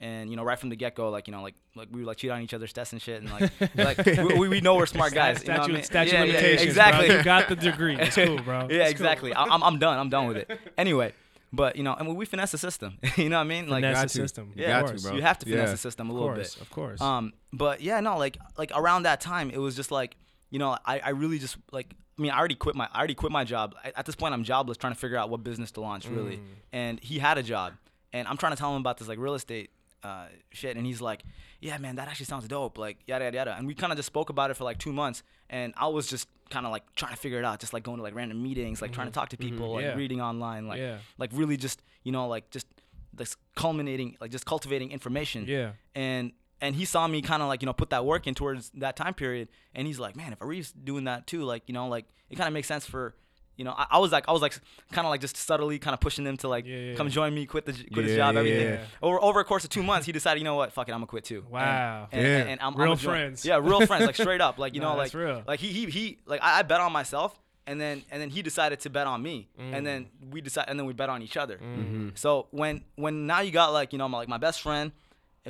[0.02, 2.06] And you know, right from the get go, like you know, like like we would
[2.06, 3.98] like cheat on each other's tests and shit, and like like
[4.38, 5.42] we, we know we're smart guys.
[5.42, 5.82] you know what I statute mean?
[5.84, 7.06] statute Yeah, yeah, exactly.
[7.08, 7.16] Bro.
[7.18, 7.96] You got the degree.
[7.98, 8.60] It's cool, bro.
[8.70, 8.90] yeah, It's cool.
[8.90, 9.34] exactly.
[9.34, 9.98] I, I'm I'm done.
[9.98, 10.50] I'm done with it.
[10.78, 11.12] Anyway,
[11.52, 12.96] but you know, and we finesse the system.
[13.16, 13.68] you know what I mean?
[13.68, 14.14] Like Finesse the to.
[14.24, 14.52] system.
[14.56, 15.02] You yeah, got of to, course.
[15.02, 15.16] bro.
[15.16, 15.72] you have to finesse Yeah.
[15.72, 16.62] the system a Of little course, bit.
[16.62, 17.00] of course.
[17.02, 20.16] Um, but yeah, no, like like around that time, it was just like
[20.48, 23.14] you know, I, I really just like I mean, I already quit my I already
[23.14, 23.74] quit my job.
[23.84, 26.36] I, at this point, I'm jobless, trying to figure out what business to launch really.
[26.38, 26.42] Mm.
[26.72, 27.74] And he had a job,
[28.14, 29.70] and I'm trying to tell him about this like real estate
[30.02, 31.22] uh, shit, and he's like,
[31.60, 33.54] "Yeah, man, that actually sounds dope." Like yada yada yada.
[33.58, 36.06] And we kind of just spoke about it for like two months, and I was
[36.06, 38.42] just kind of like trying to figure it out, just like going to like random
[38.42, 39.90] meetings, like trying to talk to people, like Mm-hmm.
[39.90, 39.96] Yeah.
[39.96, 40.98] reading online, like Yeah.
[41.18, 42.66] like really just you know like just
[43.12, 45.72] this culminating like just cultivating information Yeah.
[45.94, 46.32] and
[46.62, 48.96] and he saw me kind of like you know put that work in towards that
[48.96, 52.06] time period and he's like man if Ariv's doing that too like you know like
[52.30, 53.14] it kind of makes sense for
[53.60, 54.54] you know I, I was like I was like
[54.90, 57.12] kind of like just subtly kind of pushing him to like Yeah, yeah, come yeah.
[57.20, 58.84] join me quit the j- quit his job yeah, everything yeah.
[59.02, 60.98] over over a course of two months he decided you know what fuck it I'm
[61.00, 62.08] gonna quit too Wow.
[62.10, 62.36] and, Yeah.
[62.38, 63.44] and, and I'm, Real I'm a join- friends.
[63.44, 65.42] yeah real friends like straight up like you Nah, know like real.
[65.46, 68.40] like he he he like I, I bet on myself and then and then he
[68.42, 69.74] decided to bet on me Mm.
[69.76, 72.08] and then we decide and then we bet on each other Mm-hmm.
[72.14, 74.92] so when when now you got like you know my, like my best friend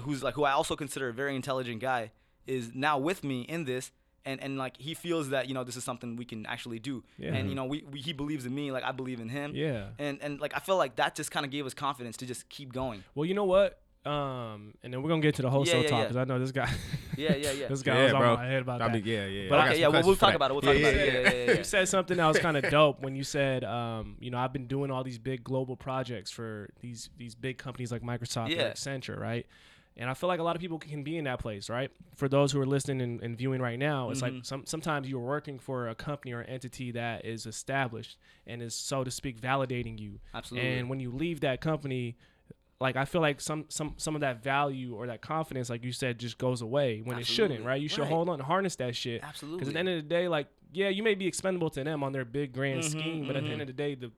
[0.05, 2.11] who's like who I also consider a very intelligent guy
[2.47, 3.93] is now with me in this
[4.25, 7.03] and and like he feels that you know this is something we can actually do
[7.19, 7.35] Yeah.
[7.35, 9.87] and you know we, we he believes in me like I believe in him Yeah.
[9.99, 12.49] and and like I feel like that just kind of gave us confidence to just
[12.49, 13.81] keep going Well, you know what?
[14.03, 16.05] Um, and then we're gonna get to the wholesale yeah, talk yeah.
[16.05, 16.71] because I know this guy.
[17.19, 18.31] yeah yeah yeah this guy Yeah, was bro.
[18.33, 18.95] on my head about I that.
[18.95, 19.49] mean, yeah, yeah.
[19.51, 20.95] But I I- got okay yeah we'll, we'll talk about it we'll talk Yeah, about
[20.95, 21.59] yeah, it yeah yeah yeah, yeah.
[21.59, 24.55] you said something that was kind of dope when you said, um, you know, I've
[24.55, 28.69] been doing all these big global projects for these these big companies like Microsoft Yeah.
[28.69, 29.47] or Accenture, right?
[30.01, 31.91] And I feel like a lot of people can be in that place, right?
[32.17, 34.37] For those who are listening and, and viewing right now, it's Mm-hmm.
[34.39, 38.75] like some sometimes you're working for a company or entity that is established and is,
[38.75, 40.19] so to speak, validating you.
[40.35, 40.79] Absolutely.
[40.79, 42.17] And when you leave that company,
[42.81, 45.93] like I feel like some some some of that value or that confidence, like you
[45.93, 47.81] said, just goes away when it shouldn't, right?
[47.81, 48.09] You should Right.
[48.11, 49.23] hold on, and harness that shit.
[49.23, 49.59] Absolutely.
[49.59, 52.03] Because at the end of the day, like, yeah, you may be expendable to them
[52.03, 54.11] on their big grand Mhm, scheme, but at the end of the day, the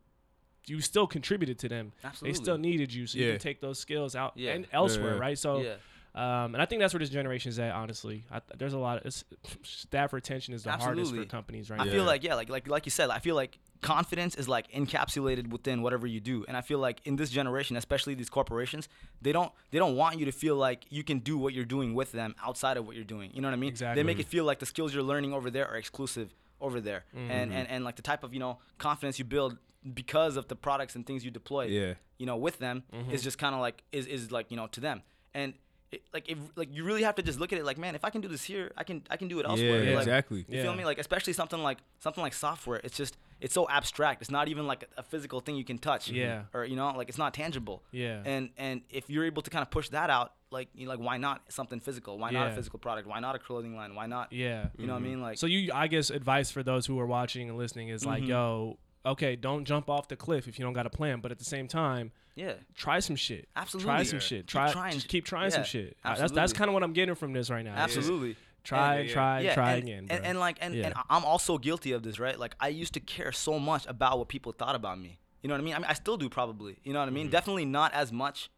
[0.66, 1.92] you still contributed to them.
[2.04, 2.38] Absolutely.
[2.38, 4.52] They still needed you, so you can take those skills out Yeah.
[4.52, 5.20] and elsewhere, Yeah.
[5.20, 5.38] right?
[5.38, 5.74] So, yeah
[6.14, 7.72] um, and I think that's where this generation is at.
[7.72, 9.24] Honestly, I, there's a lot of
[9.62, 11.90] staff retention is the hardest for companies right I now.
[11.90, 15.48] feel like yeah, like like like you said, I feel like confidence is like encapsulated
[15.50, 18.88] within whatever you do, and I feel like in this generation, especially these corporations,
[19.22, 21.94] they don't they don't want you to feel like you can do what you're doing
[21.94, 23.30] with them outside of what you're doing.
[23.32, 23.70] You know what I mean?
[23.70, 24.02] Exactly.
[24.02, 27.04] They make it feel like the skills you're learning over there are exclusive over there,
[27.16, 27.30] Mm-hmm.
[27.30, 29.56] and, and and like the type of you know confidence you build
[29.94, 31.64] because of the products and things you deploy.
[31.66, 31.94] Yeah.
[32.18, 33.10] You know, with them Mm-hmm.
[33.10, 35.02] is just kind of like is is like you know to them
[35.34, 35.54] and.
[35.94, 38.02] It, like if like you really have to just look at it like man if
[38.02, 40.38] I can do this here I can I can do it elsewhere Yeah, Like, exactly.
[40.48, 40.62] you Yeah.
[40.62, 40.86] feel me?
[40.86, 42.80] Like especially something like something like software.
[42.82, 44.22] It's just it's so abstract.
[44.22, 46.08] It's not even like a, a physical thing you can touch.
[46.08, 46.44] Yeah.
[46.54, 47.82] Or you know, like it's not tangible.
[47.90, 48.22] Yeah.
[48.24, 51.00] And and if you're able to kind of push that out, like you know, like
[51.00, 52.18] why not something physical?
[52.18, 53.06] Why not a physical product?
[53.06, 53.94] Why not a clothing line?
[53.94, 54.32] Why not?
[54.32, 54.68] yeah.
[54.78, 55.20] You know what I mean?
[55.20, 58.10] Like So you, I guess, advice for those who are watching and listening is Mm-hmm.
[58.10, 61.30] like, yo, okay, don't jump off the cliff if you don't got a plan, but
[61.30, 62.54] at the same time, yeah.
[62.74, 63.48] try some shit.
[63.56, 64.20] Absolutely, Try some Yeah.
[64.20, 64.38] shit.
[64.40, 65.96] Keep Try trying just keep trying some shit.
[66.04, 67.74] Uh, That's that's kind of what I'm getting from this right now.
[67.74, 68.36] Absolutely.
[68.64, 70.06] Try, And- try, yeah, try and, again.
[70.08, 70.86] And, and like and, Yeah.
[70.86, 72.38] and I'm also guilty of this, right?
[72.38, 75.18] Like I used to care so much about what people thought about me.
[75.42, 75.74] You know what I mean?
[75.74, 76.76] I mean, I still do probably.
[76.84, 77.14] You know what I Mm-hmm.
[77.16, 77.30] mean?
[77.30, 78.50] Definitely not as much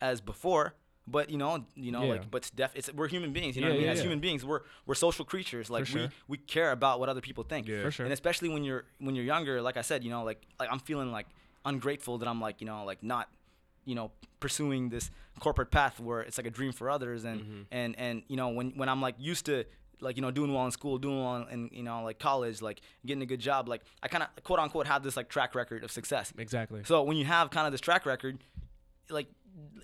[0.00, 0.74] as before.
[1.06, 2.08] But you know, you know, Yeah.
[2.12, 3.56] like, but it's def- it's we're human beings.
[3.56, 3.86] You know Yeah, what I mean?
[3.86, 5.68] yeah, As human beings, we're we're social creatures.
[5.68, 6.02] Like sure.
[6.02, 7.68] we we care about what other people think.
[7.68, 7.82] Yeah.
[7.82, 8.06] For sure.
[8.06, 10.78] And especially when you're when you're younger, like I said, you know, like like I'm
[10.80, 11.26] feeling like
[11.64, 13.28] ungrateful that I'm like you know like not
[13.84, 17.60] you know pursuing this corporate path where it's like a dream for others and Mm-hmm.
[17.70, 19.64] and and you know when when I'm like used to
[20.00, 22.80] like you know doing well in school doing well in you know like college like
[23.06, 25.84] getting a good job like I kind of quote unquote have this like track record
[25.84, 26.82] of success exactly.
[26.84, 28.38] so when you have kind of this track record
[29.10, 29.28] like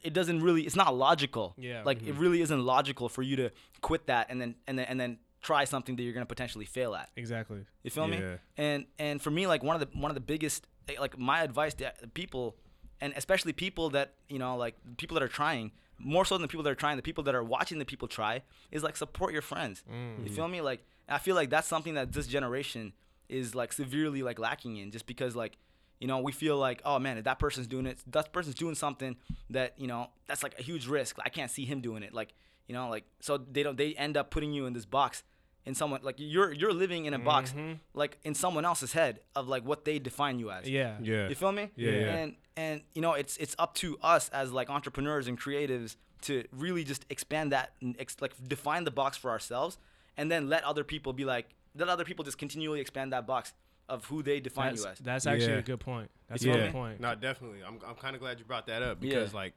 [0.03, 1.83] it doesn't really it's not logical Yeah.
[1.85, 4.99] like it really isn't logical for you to quit that and then and then and
[5.01, 7.65] then try something that you're gonna potentially fail at exactly.
[7.83, 8.19] you feel me?
[8.19, 8.37] Yeah.
[8.57, 11.43] And and for me, like one of the one of the biggest eh, like my
[11.43, 12.57] advice to people,
[13.01, 16.49] and especially people that you know like people that are trying more so than the
[16.49, 19.33] people that are trying, the people that are watching the people try is like support
[19.33, 19.83] your friends.
[20.25, 20.61] You feel me?
[20.61, 22.93] Like I feel like that's something that this generation
[23.29, 25.57] is like severely like lacking in, just because like
[26.01, 28.75] you know we feel like oh man if that person's doing it, that person's doing
[28.75, 29.17] something
[29.51, 31.17] that you know that's like a huge risk.
[31.25, 32.13] I can't see him doing it.
[32.13, 32.35] Like
[32.67, 35.23] you know like so they don't they end up putting you in this box
[35.67, 37.75] in someone like you're you're living in a box mm-hmm.
[37.95, 40.69] like in someone else's head of like what they define you as.
[40.69, 40.97] Yeah.
[41.03, 41.29] Yeah.
[41.29, 41.71] You feel me?
[41.77, 42.15] Yeah, yeah.
[42.17, 46.45] And and you know it's it's up to us as like entrepreneurs and creatives to
[46.53, 49.79] really just expand that and ex- like define the box for ourselves
[50.17, 53.53] and then let other people be like let other people just continually expand that box
[53.91, 54.99] of who they define That's, you as.
[54.99, 55.59] that's actually Yeah.
[55.59, 56.11] a good point.
[56.29, 57.01] That's a good point.
[57.01, 57.59] No, definitely.
[57.67, 59.37] I'm, I'm kind of glad you brought that up because Yeah.
[59.39, 59.55] like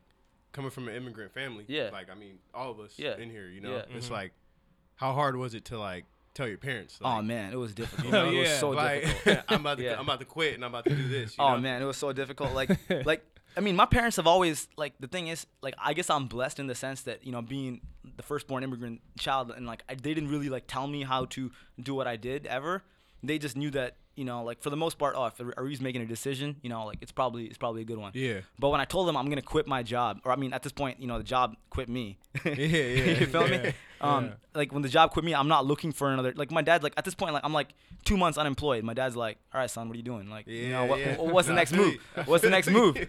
[0.52, 1.66] coming from an immigrant family.
[1.68, 1.90] Yeah.
[1.94, 3.18] Like I mean, all of us Yeah.
[3.18, 3.96] in here, you know, Yeah.
[3.96, 4.14] it's Mm-hmm.
[4.14, 4.32] like,
[4.96, 7.00] how hard was it to like tell your parents?
[7.04, 8.12] oh man, it was difficult.
[8.12, 9.46] know, it was so like difficult.
[9.50, 9.94] I'm about to Yeah.
[10.00, 11.38] I'm about to quit and I'm about to do this.
[11.38, 11.62] You Oh know?
[11.62, 12.54] man, it was so difficult.
[12.54, 12.70] Like,
[13.06, 13.24] like
[13.56, 16.60] I mean, my parents have always like the thing is like I guess I'm blessed
[16.60, 17.82] in the sense that you know being
[18.18, 21.52] the firstborn immigrant child and like I, they didn't really like tell me how to
[21.80, 22.84] do what I did ever.
[23.26, 26.02] They just knew that you know like for the most part, oh, if Ari's making
[26.02, 28.12] a decision, you know like it's probably it's probably a good one.
[28.14, 28.42] Yeah.
[28.60, 30.72] But when I told them I'm gonna quit my job, or I mean at this
[30.72, 32.18] point, you know the job quit me.
[32.46, 33.74] Yeah, yeah, you feel yeah, me?
[34.02, 34.32] Um, yeah.
[34.54, 36.34] like when the job quit me, I'm not looking for another.
[36.36, 37.70] Like my dad's like at this point, like I'm like
[38.06, 38.84] two months unemployed.
[38.84, 40.30] My dad's like, all right, son, what are you doing?
[40.30, 41.16] Like, you know, Yeah, what, yeah.
[41.22, 41.96] what's the next move?
[42.26, 42.98] What's the next move?
[42.98, 43.06] you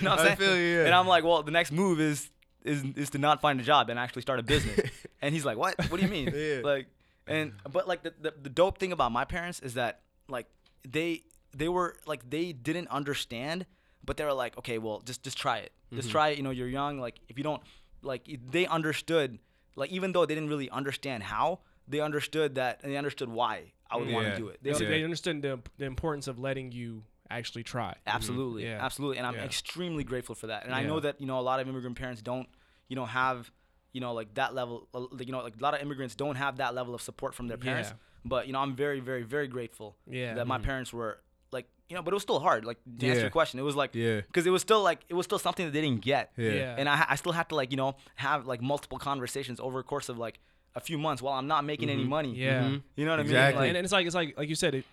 [0.00, 0.36] know what I'm I saying?
[0.36, 0.84] feel you, yeah.
[0.86, 2.30] And I'm like, well, the next move is
[2.64, 4.80] is is to not find a job and actually start a business.
[5.20, 5.74] and he's like, what?
[5.90, 6.32] What do you mean?
[6.34, 6.60] Yeah.
[6.64, 6.86] Like,
[7.26, 10.46] and but like the, the the dope thing about my parents is that like
[10.86, 11.22] they
[11.56, 13.66] they were like they didn't understand,
[14.04, 15.72] but they were like, okay, well, just just try it.
[15.86, 15.96] Mm-hmm.
[15.96, 16.36] Just try it.
[16.36, 16.98] You know, you're young.
[16.98, 17.62] Like if you don't
[18.02, 19.38] like they understood
[19.76, 23.72] like even though they didn't really understand how they understood that and they understood why
[23.90, 24.58] I would want to do it.
[24.62, 27.94] They They, they understood the, the importance of letting you actually try.
[28.06, 28.78] Absolutely, Yeah.
[28.80, 29.44] absolutely, and I'm Yeah.
[29.44, 30.64] extremely grateful for that.
[30.64, 32.48] And I know that you know a lot of immigrant parents don't,
[32.88, 33.50] you know, have,
[33.92, 34.88] you know, like that level.
[34.94, 37.34] uh, like, You know, like a lot of immigrants don't have that level of support
[37.34, 37.92] from their parents.
[38.24, 38.28] Yeah.
[38.28, 40.34] But you know, I'm very, very, very grateful Yeah.
[40.34, 41.18] that my parents were
[41.52, 42.64] like, you know, but it was still hard.
[42.64, 44.20] Like to answer your question, it was like, Yeah.
[44.22, 46.32] because it was still like it was still something that they didn't get.
[46.36, 46.50] Yeah.
[46.52, 46.76] Yeah.
[46.78, 49.84] And I, I still had to like you know have like multiple conversations over a
[49.84, 50.40] course of like
[50.76, 52.32] a few months while I'm not making any money.
[52.32, 52.40] Mm-hmm.
[52.42, 52.62] Yeah.
[52.64, 52.82] Mhm.
[52.96, 53.32] You know what I Exactly.
[53.32, 53.44] mean?
[53.46, 54.84] and, Like, and it's like it's like like you said, it,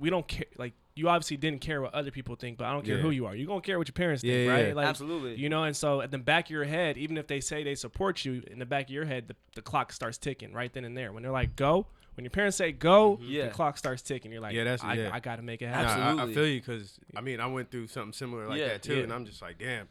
[0.00, 0.46] we don't care.
[0.58, 3.02] Like you obviously didn't care what other people think, but I don't care Yeah.
[3.02, 3.34] who you are.
[3.36, 4.66] You're gonna care what your parents think, Yeah, right?
[4.68, 4.74] yeah.
[4.74, 5.36] Like, Absolutely.
[5.36, 7.74] You know, and so at the back of your head, even if they say they
[7.76, 10.84] support you, in the back of your head, the, the clock starts ticking right then
[10.84, 11.12] and there.
[11.12, 11.86] When they're like, "Go,"
[12.20, 13.24] when your parents say "Go," mm-hmm.
[13.30, 13.44] Yeah.
[13.46, 14.30] the clock starts ticking.
[14.30, 15.10] You're like, Yeah, that's- I, yeah.
[15.10, 16.18] I gotta make it Nah, happen.
[16.20, 18.82] I- I, feel you because I mean I went through something similar like Yeah, that
[18.82, 19.02] too, yeah.
[19.04, 19.88] and I'm just like, damn,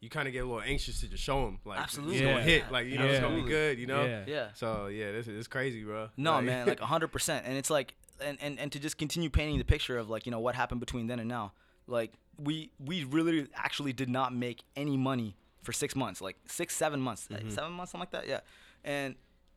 [0.00, 2.16] you kind of get a little anxious to just show them like Absolutely.
[2.18, 2.42] it's gonna Yeah.
[2.44, 4.04] hit, like you know it's gonna be good, you know.
[4.04, 4.22] Yeah.
[4.28, 4.48] yeah.
[4.54, 6.08] So yeah, this is it's crazy, bro.
[6.16, 7.44] No, Like- man, like hundred percent.
[7.46, 10.30] And it's like, and, and and to just continue painting the picture of like you
[10.30, 11.52] know what happened between then and now.
[11.88, 16.76] Like we we really actually did not make any money for six months, like six
[16.76, 18.28] seven months, like, seven months, something like that.
[18.28, 18.40] Yeah,
[18.84, 19.14] and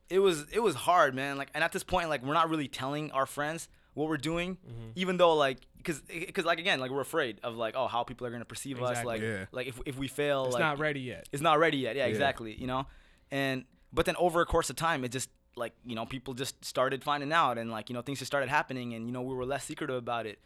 [0.09, 1.37] it was it was hard, man.
[1.37, 4.57] Like, and at this point, like we're not really telling our friends what we're doing,
[4.57, 4.89] mm-hmm.
[4.95, 8.25] even though like because because like again like we're afraid of like oh how people
[8.27, 9.45] are gonna perceive us like Yeah.
[9.51, 11.27] like if if we fail It's like not ready yet.
[11.31, 11.95] it's not ready yet.
[11.95, 12.53] Yeah, exactly.
[12.53, 12.87] You know,
[13.31, 16.63] and but then over a course of time, it just like you know people just
[16.65, 19.33] started finding out, and like you know things just started happening, and you know we
[19.33, 20.39] were less secretive about it.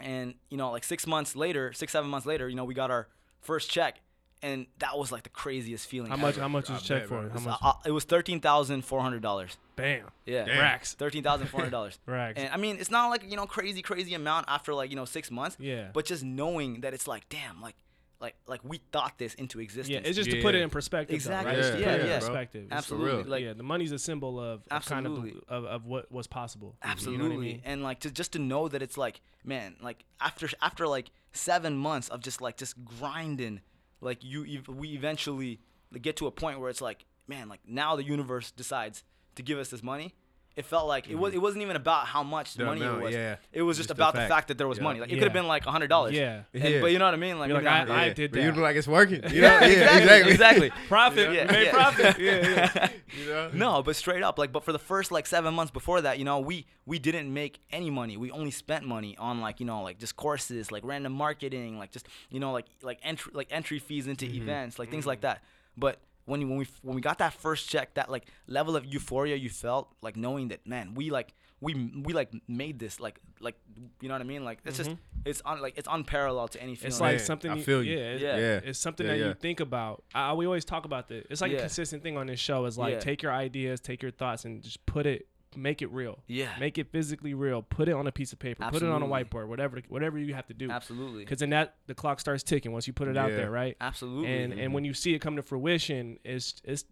[0.00, 2.90] And you know, like six months later, six seven months later, you know we got
[2.90, 3.08] our
[3.40, 4.00] first check,
[4.42, 6.10] and that was like the craziest feeling.
[6.10, 6.34] How much?
[6.34, 6.42] ever.
[6.42, 7.08] How much I was check for?
[7.08, 7.20] bro.
[7.22, 7.58] How It was, much?
[7.62, 9.56] uh, it was thirteen thousand four hundred dollars.
[9.76, 10.04] Bam.
[10.26, 10.58] Yeah, Damn.
[10.58, 10.94] Racks.
[10.94, 11.98] thirteen thousand four hundred dollars.
[12.06, 12.38] Racks.
[12.40, 15.04] And I mean, it's not like you know crazy crazy amount after like you know
[15.04, 15.56] six months.
[15.60, 15.88] Yeah.
[15.92, 17.74] But just knowing that it's like damn, like
[18.20, 19.88] like like we thought this into existence.
[19.88, 21.14] Yeah, it's just to put it in perspective.
[21.14, 21.52] Exactly.
[21.52, 21.64] Though, right?
[21.66, 22.64] It's to Yeah, put it yeah, in perspective.
[22.64, 23.10] It's- Absolutely.
[23.22, 23.26] real.
[23.26, 25.40] Like yeah, the money's a symbol of, of kind of Absolutely.
[25.48, 26.74] of, of what was possible.
[26.82, 27.22] Absolutely.
[27.24, 27.62] You know what I mean?
[27.64, 31.76] And like to just to know that it's like, man, like after after like seven
[31.76, 33.60] months of just like just grinding,
[34.00, 35.60] like you we eventually
[36.00, 39.58] get to a point where it's like, man, like now the universe decides to give
[39.58, 40.14] us this money.
[40.58, 41.36] It felt like it was mm-hmm.
[41.36, 43.14] it wasn't even about how much The money it was.
[43.14, 43.36] yeah.
[43.52, 44.32] It was just, Just about the fact.
[44.32, 44.48] fact.
[44.48, 44.84] that there was Yeah.
[44.84, 44.98] money.
[44.98, 45.18] Like it Yeah.
[45.20, 46.14] could have been like a hundred dollars.
[46.14, 46.42] Yeah.
[46.52, 47.38] And- But you know what I mean?
[47.38, 48.44] Like, like, I, I did that.
[48.44, 49.22] look like it's working.
[49.30, 49.60] You know?
[49.60, 50.70] Yeah, exactly, exactly.
[50.88, 51.32] Profit.
[51.32, 52.18] Yeah, made profit.
[52.18, 52.88] Yeah, yeah.
[53.16, 53.50] You know?
[53.52, 56.24] No, but straight up, like, but for the first like seven months before that, you
[56.24, 58.16] know, we we didn't make any money.
[58.16, 61.92] We only spent money on like you know like just courses, like random marketing, like
[61.92, 64.42] just you know like like entry like entry fees into mm-hmm.
[64.42, 65.38] events, like things like mm-hmm.
[65.38, 65.42] that.
[65.76, 69.36] But when when we when we got that first check, that like level of euphoria
[69.36, 73.56] you felt, like knowing that man, we like we we like made this, like like
[74.00, 74.44] you know what I mean?
[74.44, 75.00] Like it's just mm-hmm.
[75.24, 76.88] it's on like it's unparalleled to any feeling.
[76.88, 77.50] It's like Man, something.
[77.50, 77.96] I you- feel you.
[77.96, 78.36] Yeah, it's, Yeah.
[78.36, 78.60] Yeah.
[78.62, 79.26] it's something Yeah, that yeah.
[79.28, 80.04] you think about.
[80.14, 81.26] I, we always talk about this.
[81.30, 82.64] It's like a consistent thing on this show.
[82.66, 83.00] Is like Yeah.
[83.00, 86.18] take your ideas, take your thoughts, and just put it, make it real.
[86.26, 86.50] Yeah.
[86.60, 87.62] Make it physically real.
[87.62, 88.62] Put it on a piece of paper.
[88.70, 89.48] Put it on a whiteboard.
[89.48, 90.70] Whatever, whatever you have to do.
[90.70, 93.76] absolutely, Because then that the clock starts ticking once you put it out there, right?
[93.80, 96.84] absolutely, And and when you see it come to fruition, it's it's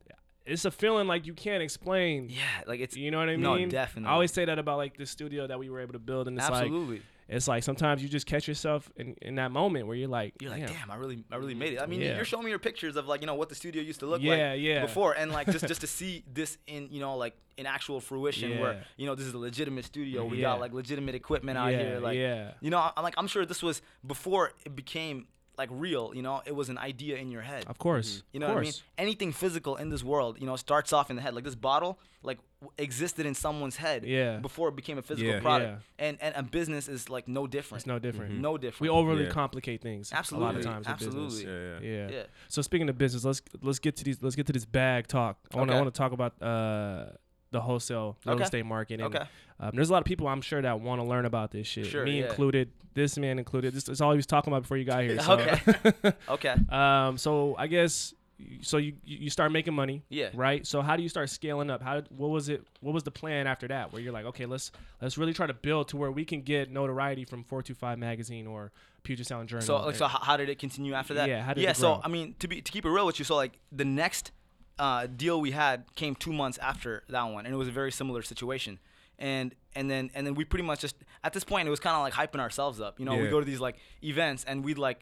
[0.45, 2.29] it's a feeling like you can't explain.
[2.29, 3.41] yeah, like it's You know what I mean?
[3.43, 4.09] No, definitely.
[4.09, 6.39] I always say that about like the studio that we were able to build, and
[6.39, 7.03] it's like absolutely.
[7.29, 10.51] It's like sometimes you just catch yourself in, in that moment where you're like, You're
[10.51, 11.81] like, "Damn, damn, I really, I really made it.
[11.81, 12.15] I mean, Yeah.
[12.17, 14.23] you're showing me your pictures of like, you know, what the studio used to look
[14.23, 14.83] Yeah, like yeah.
[14.83, 18.59] before, and like just just to see this in, you know, like in actual fruition,
[18.59, 20.25] where you know this is a legitimate studio.
[20.25, 20.43] We Yeah.
[20.53, 22.53] got like legitimate equipment out Yeah, here, like, yeah.
[22.61, 25.27] you know, I'm like, I'm sure this was before it became
[25.59, 26.13] like real.
[26.15, 27.65] You know, it was an idea in your head.
[27.67, 28.23] Of course.
[28.33, 28.73] You know of what I mean?
[28.73, 28.83] course.
[28.99, 31.35] Anything physical in this world, you know, starts off in the head.
[31.35, 34.39] Like this bottle, like w- existed in someone's head Yeah.
[34.39, 35.41] before it became a physical Yeah.
[35.41, 35.83] product.
[35.99, 37.81] And and a business is like no different.
[37.81, 38.35] It's no different.
[38.39, 38.81] No different.
[38.83, 39.31] We overly Yeah.
[39.31, 40.11] complicate things.
[40.11, 40.59] A lot Absolutely.
[40.59, 40.87] of times.
[40.89, 41.15] with business.
[41.15, 41.45] Absolutely.
[41.53, 42.07] Yeah, yeah.
[42.09, 42.17] Yeah.
[42.19, 42.23] Yeah.
[42.49, 44.23] So speaking of business, let's let's get to these.
[44.23, 45.39] Let's get to this bag talk.
[45.53, 45.79] I want to Okay.
[45.79, 47.13] I want to talk about uh
[47.53, 48.45] the wholesale real Okay.
[48.45, 49.01] estate market.
[49.01, 49.25] And, Okay.
[49.59, 51.87] Um, there's a lot of people I'm sure that want to learn about this shit.
[51.87, 52.27] Sure, Me yeah.
[52.27, 52.71] included.
[52.95, 53.73] This man included.
[53.75, 55.19] This is all he was talking about before you got here.
[55.21, 55.33] So.
[55.35, 56.13] Okay.
[56.29, 56.55] Okay.
[56.69, 57.17] um.
[57.19, 58.13] So I guess.
[58.61, 60.03] So you you start making money.
[60.11, 60.29] Yeah.
[60.35, 60.67] Right.
[60.67, 61.81] So how do you start scaling up?
[61.83, 62.63] How did, what was it?
[62.81, 63.93] What was the plan after that?
[63.95, 66.71] Where you're like, okay, let's let's really try to build to where we can get
[66.71, 68.73] notoriety from 425 magazine or
[69.05, 69.65] Puget Sound Journal.
[69.65, 71.31] So like, so how, did it continue after that?
[71.31, 71.73] Yeah, how did yeah.
[71.73, 71.99] So?
[72.05, 74.33] I mean, to be to keep it real with you, so like the next
[74.79, 77.93] uh, deal we had came two months after that one, and it was a very
[77.93, 78.79] similar situation.
[79.19, 81.97] And and then and then we pretty much just at this point it was kind
[81.97, 82.99] of like hyping ourselves up.
[82.99, 85.01] You know, we go to these like events and we'd like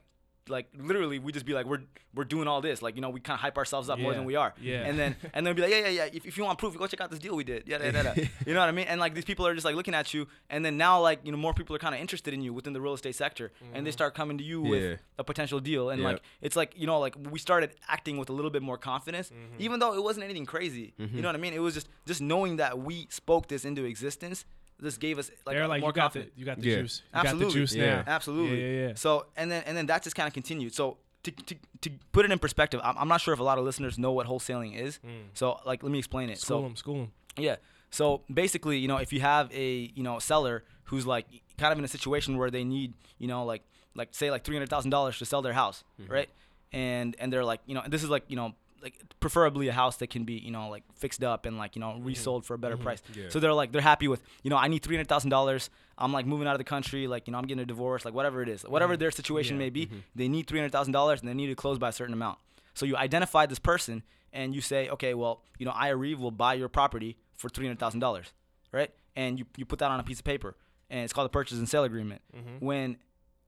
[0.48, 1.80] like literally we just be like we're
[2.14, 2.83] we're doing all this.
[2.83, 4.52] Like you know we kind of hype ourselves up more than we are.
[4.61, 4.80] Yeah.
[4.87, 6.04] and then and then be like yeah yeah yeah.
[6.12, 7.64] If, if you want proof go check out this deal we did.
[7.66, 8.87] Yeah yeah yeah you know what I mean?
[8.87, 10.26] And like these people are just like looking at you.
[10.50, 12.72] And then now like you know more people are kind of interested in you within
[12.72, 13.52] the real estate sector.
[13.72, 14.70] And they start coming to you Yeah.
[14.70, 15.90] with a potential deal.
[15.90, 18.76] And like it's like you know like we started acting with a little bit more
[18.78, 19.57] confidence Mm-hmm.
[19.66, 20.92] even though it wasn't anything crazy.
[20.98, 21.54] You know what I mean?
[21.54, 24.44] It was just just knowing that we spoke this into existence
[24.80, 26.76] this gave us like, They're like more you got confidence the you got the Yeah.
[26.76, 27.02] juice.
[27.12, 27.44] You Absolutely.
[27.44, 27.87] got the juice Yeah.
[27.96, 28.04] now.
[28.06, 28.60] Absolutely.
[28.60, 28.94] Yeah, yeah, yeah.
[28.94, 30.74] So and then and then that just kind of continued.
[30.74, 33.56] So to, to, to put it in perspective, I'm, I'm not sure if a lot
[33.58, 34.96] of listeners know what wholesaling is.
[34.98, 35.28] Hmm.
[35.32, 36.38] So like let me explain it.
[36.38, 37.12] School so them, school them.
[37.38, 37.56] yeah.
[37.90, 41.26] So basically, you know, if you have a you know seller who's like
[41.58, 43.62] kind of in a situation where they need you know like
[43.94, 46.12] like say like three hundred thousand dollars to sell their house, hmm.
[46.12, 46.28] right?
[46.72, 48.54] And and they're like you know and this is like you know
[48.85, 51.81] like preferably a house that can be you know like fixed up and like you
[51.81, 52.05] know mm-hmm.
[52.05, 52.85] resold for a better mm-hmm.
[52.85, 53.03] price.
[53.14, 53.25] Yeah.
[53.31, 55.70] So they're like they're happy with you know I need three hundred thousand dollars.
[55.97, 58.14] I'm like moving out of the country, like you know I'm getting a divorce, like
[58.14, 59.01] whatever it is, whatever mm-hmm.
[59.01, 59.64] their situation Yeah.
[59.64, 61.92] may be, they need three hundred thousand dollars and they need to close by a
[61.92, 62.38] certain amount.
[62.75, 66.55] So you identify this person and you say, okay, well, you know, Ariv will buy
[66.55, 68.33] your property for three hundred thousand dollars,
[68.70, 68.90] right?
[69.16, 70.57] And you, you put that on a piece of paper,
[70.90, 72.20] and it's called a purchase and sale agreement.
[72.61, 72.99] When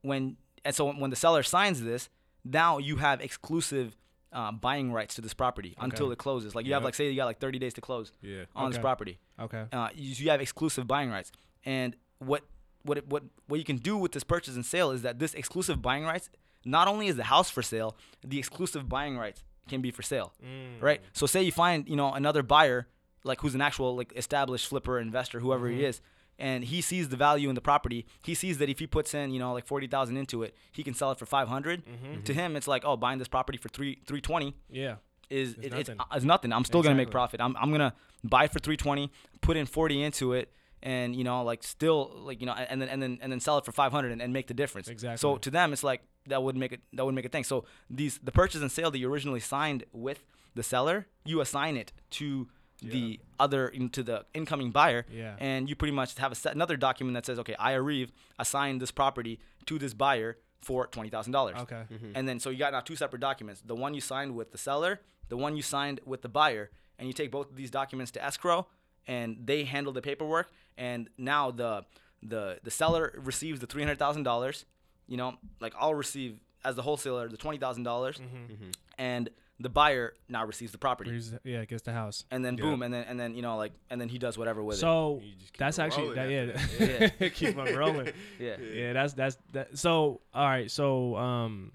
[0.01, 2.09] when and so when the seller signs this,
[2.43, 3.95] now you have exclusive
[4.33, 6.53] uh, buying rights to this property until it closes.
[6.55, 8.43] Like you have like say you got like thirty days to close Yeah.
[8.55, 9.65] on this property Okay.
[9.71, 11.31] uh, you, you have exclusive buying rights.
[11.65, 12.43] And what
[12.83, 15.33] what it- what what you can do with this purchase and sale is that this
[15.33, 16.29] exclusive buying rights
[16.65, 20.33] not only is the house for sale, the exclusive buying rights can be for sale,
[20.81, 21.01] right?
[21.13, 22.87] So say you find you know another buyer
[23.23, 26.01] like who's an actual like established flipper investor, whoever he is.
[26.39, 28.05] And he sees the value in the property.
[28.21, 30.83] He sees that if he puts in, you know, like forty thousand into it, he
[30.83, 32.21] can sell it for five mm-hmm.
[32.23, 34.95] To him, it's like, oh, buying this property for three three twenty Yeah.
[35.29, 35.97] is it, it's, nothing.
[36.13, 36.53] it's nothing.
[36.53, 37.41] I'm still gonna make profit.
[37.41, 40.51] I'm I'm gonna buy for 320, put in 40 into it,
[40.83, 43.57] and you know like still like you know and then and then and then sell
[43.57, 44.87] it for 500 and, and make the difference.
[44.87, 45.17] Exactly.
[45.17, 47.43] So to them, it's like that would make it that would make a thing.
[47.43, 50.23] So these the purchase and sale that you originally signed with
[50.55, 52.47] the seller, you assign it to
[52.81, 55.35] the other you know, to the incoming buyer, Yeah.
[55.39, 58.81] and you pretty much have a set, another document that says, okay, I Ariv assigned
[58.81, 61.57] this property to this buyer for twenty thousand dollars.
[61.61, 61.83] Okay.
[61.91, 62.11] Mm-hmm.
[62.15, 63.61] And then so you got now two separate documents.
[63.65, 67.07] The one you signed with the seller, the one you signed with the buyer, and
[67.07, 68.67] you take both of these documents to escrow
[69.07, 71.85] and they handle the paperwork and now the
[72.21, 74.65] the the seller receives the three hundred thousand dollars.
[75.07, 78.53] You know, like I'll receive as the wholesaler the twenty thousand dollars mm-hmm.
[78.53, 78.69] Mm-hmm.
[78.97, 81.09] and the buyer now receives the property.
[81.09, 82.25] Here's- Yeah, gets the house.
[82.31, 82.63] And then Yeah.
[82.65, 84.81] boom, and then and then you know like and then he does whatever with it.
[84.81, 86.49] So You just keep that's it actually that, rolling
[86.99, 87.05] yeah.
[87.05, 88.07] after keep on rolling.
[88.13, 88.15] it.
[88.39, 88.57] Yeah.
[88.59, 89.77] Yeah, that's that's that.
[89.77, 91.71] So all right, so um,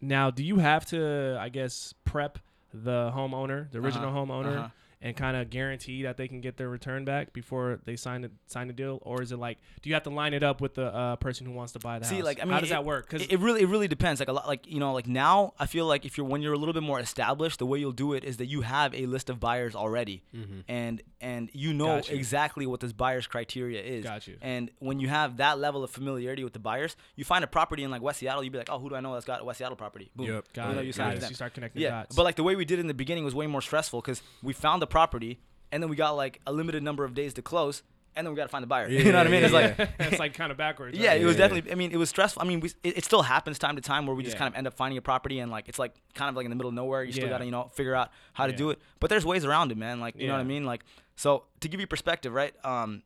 [0.00, 2.38] now do you have to, I guess, prep
[2.72, 4.68] the homeowner, the original Uh-huh, homeowner, uh-huh.
[5.04, 8.30] And kind of guarantee that they can get their return back before they sign the
[8.46, 10.74] sign the deal, or is it like do you have to line it up with
[10.74, 12.24] the uh, person who wants to buy the See, house?
[12.24, 13.08] like I mean, how does it, that work?
[13.08, 14.18] Because it, really, it really depends.
[14.18, 16.54] Like a lot, like you know, like now, I feel like if you're when you're
[16.54, 19.06] a little bit more established, the way you'll do it is that you have a
[19.06, 20.22] list of buyers already,
[20.66, 21.96] and and you know Mm-hmm.
[21.96, 22.16] Got you.
[22.16, 24.04] exactly what this buyer's criteria is.
[24.04, 24.36] Got you.
[24.40, 27.82] And when you have that level of familiarity with the buyers, you find a property
[27.84, 29.44] in like West Seattle, you'd be like, oh, who do I know that's got a
[29.44, 30.10] West Seattle property?
[30.16, 30.26] Boom.
[30.26, 30.52] Yep.
[30.54, 31.28] got you know, it, you got it.
[31.28, 32.16] You start connecting Yeah, dots.
[32.16, 34.54] but like the way we did in the beginning was way more stressful because we
[34.54, 35.40] found the property
[35.72, 37.82] and then we got like a limited number of days to close,
[38.14, 38.88] and then we got to find the buyer.
[39.06, 39.42] you know what I mean?
[39.42, 40.96] It's like it's like kind of backwards.
[41.04, 41.20] yeah, right?
[41.20, 41.48] it was Yeah.
[41.48, 41.72] definitely.
[41.72, 42.40] I mean, it was stressful.
[42.40, 44.56] I mean, we, it, it still happens time to time where we just kind of
[44.56, 46.68] end up finding a property and like it's like kind of like in the middle
[46.68, 47.02] of nowhere.
[47.02, 47.30] You still Yeah.
[47.30, 48.56] gotta you know figure out how to Yeah.
[48.64, 48.78] do it.
[49.00, 49.98] But there's ways around it, man.
[49.98, 50.64] Like you know what I mean?
[50.64, 50.84] Like
[51.16, 52.54] so to give you perspective, right?
[52.64, 53.02] Um,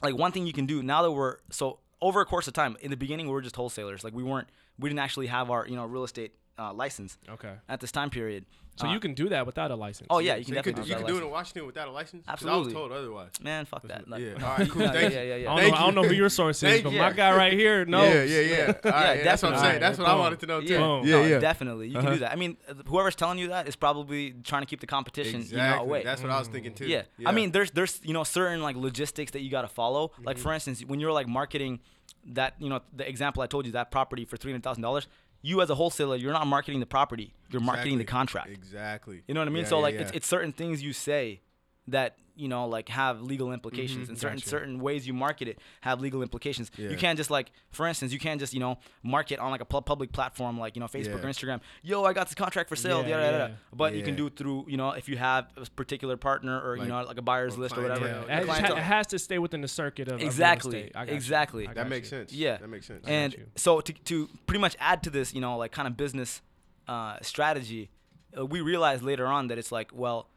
[0.00, 2.76] like one thing you can do now that we're so over a course of time.
[2.82, 4.04] In the beginning, we were just wholesalers.
[4.04, 4.48] Like we weren't.
[4.78, 7.52] We didn't actually have our you know real estate uh, license Okay.
[7.68, 8.44] at this time period.
[8.78, 10.06] So Uh, you can do that without a license.
[10.10, 10.90] Oh yeah, you So can you could, definitely.
[10.90, 11.30] you do could that do it in.
[11.30, 12.24] Washington without a license.
[12.28, 12.60] Absolutely.
[12.60, 13.30] I was told otherwise.
[13.40, 14.06] Man, fuck that.
[14.06, 14.32] Like, Yeah.
[14.34, 14.82] All right, cool.
[14.86, 15.44] Yeah, Thank yeah, yeah, I yeah.
[15.44, 18.30] don't, know, I don't know who your source is, but my guy right here knows.
[18.30, 18.66] Yeah, yeah, yeah.
[18.84, 19.58] All right, that's what I'm definitely.
[19.70, 19.80] saying.
[19.80, 20.66] That's what I wanted to know too.
[20.66, 21.06] Yeah, Boom.
[21.06, 21.38] yeah, no, yeah.
[21.38, 21.86] definitely.
[21.88, 22.12] You can Uh-huh.
[22.12, 22.32] do that.
[22.32, 25.58] I mean, uh, whoever's telling you that is probably trying to keep the competition, Exactly.
[25.58, 26.02] you know, away.
[26.04, 26.86] That's what I was thinking too.
[26.86, 27.02] yeah.
[27.24, 30.12] I mean, there's there's you know certain like logistics that you got to follow.
[30.22, 30.42] Like Mm-hmm.
[30.42, 31.80] for instance, when you're like marketing
[32.26, 35.06] that you know the example I told you that property for three hundred thousand dollars,
[35.42, 38.50] you as a wholesaler, you're not marketing the property, you're marketing the contract.
[38.50, 39.22] Exactly.
[39.26, 39.62] You know what I mean?
[39.64, 40.00] Yeah, so yeah, like yeah.
[40.02, 41.40] it's it's certain things you say
[41.88, 44.48] that you know like have legal implications and certain Gotcha.
[44.50, 46.70] certain ways you market it have legal implications.
[46.76, 46.90] Yeah.
[46.90, 49.64] You can't just like for instance, you can't just you know market on like a
[49.64, 51.28] pu- public platform like you know Facebook Yeah.
[51.28, 51.60] or Instagram.
[51.82, 53.02] Yo, I got this contract for sale.
[53.02, 53.42] Yeah, yada, yada, yeah.
[53.44, 53.56] yada.
[53.74, 56.76] But you can do it through you know if you have a particular partner or
[56.76, 58.06] you know like a buyer's or list or whatever.
[58.06, 60.92] It, ha- it has to stay within the circuit of of Exactly, estate.
[60.96, 61.64] I got exactly.
[61.64, 62.18] I That got makes you.
[62.18, 62.32] sense.
[62.32, 62.56] Yeah.
[62.58, 63.04] That makes sense.
[63.06, 66.42] And so to, to pretty much add to this, you know, like kind of business
[66.88, 67.88] uh, strategy,
[68.36, 70.28] uh, we realized later on that it's like, well,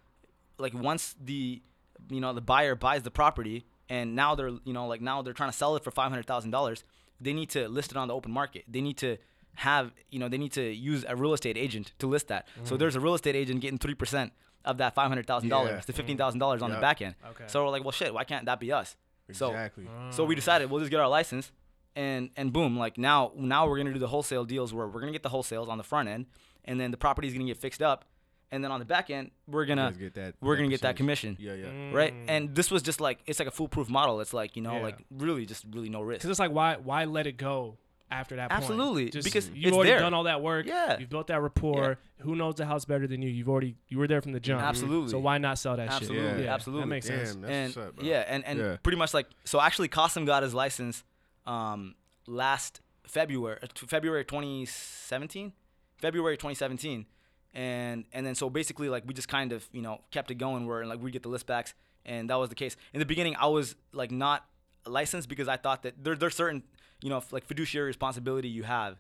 [0.60, 1.62] like once the,
[2.10, 5.34] you know, the buyer buys the property and now they're, you know, like now they're
[5.34, 6.84] trying to sell it for five hundred thousand dollars,
[7.20, 8.66] they need to list it on the open market.
[8.68, 9.18] They need to
[9.56, 12.48] have, you know, they need to use a real estate agent to list that.
[12.64, 12.80] So mm.
[12.80, 14.32] there's a real estate agent getting three percent
[14.66, 15.56] of that five hundred thousand Yeah.
[15.56, 17.16] dollars to fifteen thousand dollars on the back end.
[17.32, 17.46] Okay.
[17.48, 18.96] So we're like, well, shit, why can't that be us?
[19.32, 19.88] So exactly.
[20.10, 21.52] so we decided we'll just get our license,
[21.96, 25.12] and and boom, like now now we're gonna do the wholesale deals where we're gonna
[25.12, 26.26] get the wholesales on the front end,
[26.66, 28.06] and then the property is gonna get fixed up,
[28.52, 30.96] and then on the back end we're gonna get that- we're that gonna get that
[30.96, 31.92] commission, yeah, yeah.
[31.92, 32.14] right?
[32.28, 34.20] And this was just like it's like a foolproof model.
[34.22, 34.84] It's like you know Yeah.
[34.84, 36.20] like really just really no risk.
[36.22, 37.78] Because it's like, why why let it go
[38.12, 38.64] after that point?
[38.64, 40.00] Absolutely, Just, because you've already there.
[40.00, 40.66] done all that work.
[40.66, 40.98] Yeah.
[40.98, 42.00] You've built that rapport.
[42.18, 42.24] yeah.
[42.26, 43.30] Who knows the house better than you?
[43.30, 44.64] You've already you were there from the jump.
[44.64, 45.12] Absolutely.
[45.12, 46.46] So why not sell that Absolutely, shit?
[46.46, 46.82] Yeah, absolutely.
[46.84, 47.34] That makes sense.
[47.34, 48.78] Damn, that's and up, yeah, and, and Yeah.
[48.82, 49.62] pretty much like so.
[49.62, 51.04] Actually, Kasim got his license
[51.46, 51.94] um,
[52.26, 55.54] last February, uh, February 2017,
[56.00, 57.06] February 2017,
[57.54, 60.66] and and then so basically like we just kind of you know kept it going
[60.68, 61.74] where like we get the list backs,
[62.06, 62.76] and that was the case.
[62.94, 64.46] In the beginning, I was like not
[64.86, 66.64] licensed because I thought that there there's certain
[67.02, 68.98] you know like fiduciary responsibility you have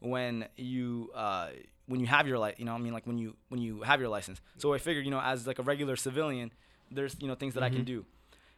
[0.00, 1.48] when you uh,
[1.86, 4.00] when you have your li- you know I mean like when you when you have
[4.00, 4.40] your license.
[4.58, 6.52] So I figured you know as like a regular civilian,
[6.90, 8.04] there's you know things that I can do,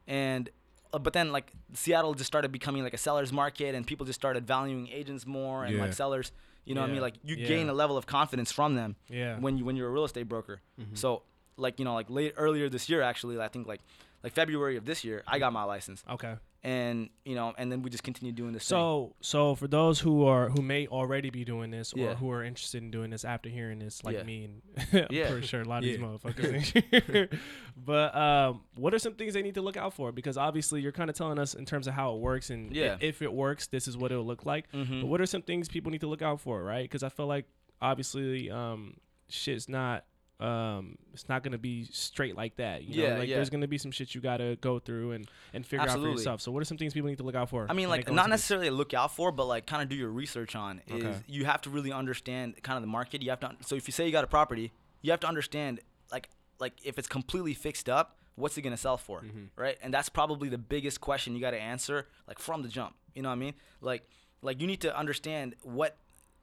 [0.06, 0.48] and
[0.92, 4.18] uh, but then like Seattle just started becoming like a seller's market, and people just
[4.20, 5.82] started valuing agents more and Yeah.
[5.82, 6.32] like sellers.
[6.64, 7.02] You know what I mean?
[7.02, 7.46] Like you Yeah.
[7.48, 9.38] gain a level of confidence from them Yeah.
[9.38, 10.60] when you when you're a real estate broker.
[10.80, 10.94] Mm-hmm.
[10.94, 11.22] So
[11.56, 13.80] like you know like late earlier this year actually I think like
[14.22, 16.34] like February of this year I got my license Okay.
[16.64, 18.66] And you know and then we just continue doing this.
[18.66, 18.76] thing.
[18.78, 22.14] So so for those who are who may already be doing this or Yeah.
[22.14, 24.22] who are interested in doing this after hearing this, like Yeah.
[24.22, 24.44] me
[24.92, 25.30] and Yeah.
[25.30, 27.38] pretty sure a lot of these motherfuckers.
[27.76, 30.10] but um, what are some things they need to look out for?
[30.10, 32.96] Because obviously you're kind of telling us in terms of how it works and Yeah.
[33.00, 34.70] if it works, this is what it'll look like.
[34.72, 35.02] Mhm.
[35.02, 36.82] But what are some things people need to look out for, right?
[36.84, 37.44] Because I feel like
[37.82, 38.96] obviously um,
[39.28, 40.04] shit's not
[40.44, 43.36] um it's not gonna be straight like that you know Yeah, like yeah.
[43.36, 46.40] there's gonna be some shit you gotta go through and and figure out for yourself
[46.40, 48.10] so what are some things people need to look out for I mean, like not
[48.10, 48.28] into this?
[48.30, 51.16] necessarily look out for, but like kind of do your research on is Okay.
[51.26, 53.22] you have to really understand kind of the market.
[53.22, 54.72] You have to so if you say you got a property,
[55.02, 55.80] you have to understand
[56.12, 56.28] like
[56.58, 59.44] like if it's completely fixed up, what's it gonna sell for, Mm-hmm.
[59.56, 59.78] right?
[59.82, 62.94] And that's probably the biggest question you got to answer like from the jump.
[63.14, 63.54] You know what I mean?
[63.80, 64.02] Like
[64.42, 65.96] like you need to understand what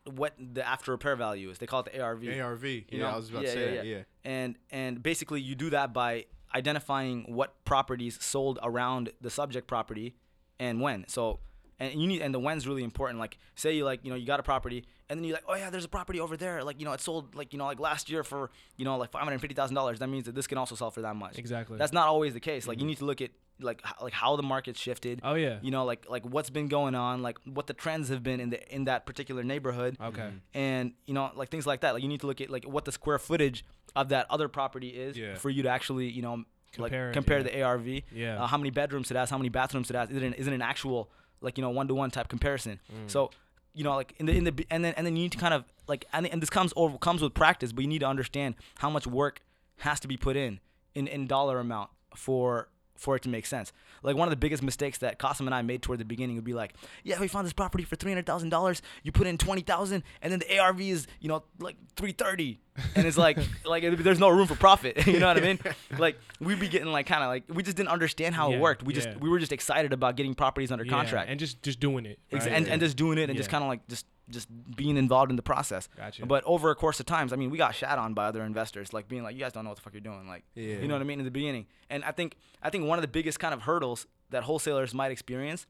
[0.05, 1.57] what the after repair value is.
[1.57, 2.23] They call it the ARV.
[2.27, 2.63] ARV.
[2.63, 3.07] You yeah, know?
[3.07, 3.85] I was about yeah, to say yeah, that.
[3.85, 4.01] yeah.
[4.23, 10.15] And and basically you do that by identifying what properties sold around the subject property
[10.59, 11.07] and when.
[11.07, 11.39] So
[11.79, 13.19] and you need and the when's really important.
[13.19, 15.55] Like say you like you know you got a property and then you're like oh
[15.55, 17.79] yeah there's a property over there like you know it sold like you know like
[17.79, 19.99] last year for you know like five hundred fifty thousand dollars.
[19.99, 21.37] That means that this can also sell for that much.
[21.37, 21.77] Exactly.
[21.77, 22.67] That's not always the case.
[22.67, 22.89] Like you mm-hmm.
[22.89, 23.31] need to look at
[23.63, 25.19] like like how the market shifted.
[25.23, 25.59] Oh, yeah.
[25.61, 28.49] You know like like what's been going on like what the trends have been in
[28.49, 32.09] the in that particular neighborhood okay and you know like things like that like you
[32.09, 33.63] need to look at like what the square footage
[33.95, 35.35] of that other property is Yeah.
[35.35, 36.43] for you to actually you know
[36.73, 37.43] Compare like compare yeah.
[37.43, 38.41] the ARV Yeah.
[38.43, 40.47] uh, how many bedrooms it has how many bathrooms it has is it an, is
[40.47, 41.09] it an actual
[41.41, 43.09] like you know one to one type comparison Mm.
[43.11, 43.29] so
[43.73, 45.53] you know like in the in the and then and then you need to kind
[45.53, 48.55] of like and, and this comes over comes with practice but you need to understand
[48.77, 49.41] how much work
[49.79, 50.59] has to be put in
[50.95, 52.69] in in dollar amount for
[53.01, 53.73] for it to make sense.
[54.03, 56.45] Like one of the biggest mistakes that Kasim and I made toward the beginning would
[56.45, 58.81] be like, yeah, we found this property for three hundred thousand dollars.
[59.01, 62.59] You put in twenty thousand, and then the ARV is you know like three thirty,
[62.95, 65.05] and it's like like there's no room for profit.
[65.07, 65.59] you know what I mean?
[65.97, 68.59] Like we'd be getting like kind of like we just didn't understand how Yeah, it
[68.61, 68.83] worked.
[68.83, 69.01] We yeah.
[69.01, 72.05] just we were just excited about getting properties under Yeah, contract and just just doing
[72.05, 72.47] it right?
[72.47, 75.35] and, and just doing it and just kind of like just just being involved in
[75.35, 75.87] the process.
[75.95, 76.25] Gotcha.
[76.25, 78.93] But over a course of times, I mean, we got shat on by other investors,
[78.93, 80.75] like being like, "You guys don't know what the fuck you're doing," like, Yeah.
[80.79, 81.67] you know what I mean, in the beginning.
[81.89, 85.11] And I think I think one of the biggest kind of hurdles that wholesalers might
[85.11, 85.67] experience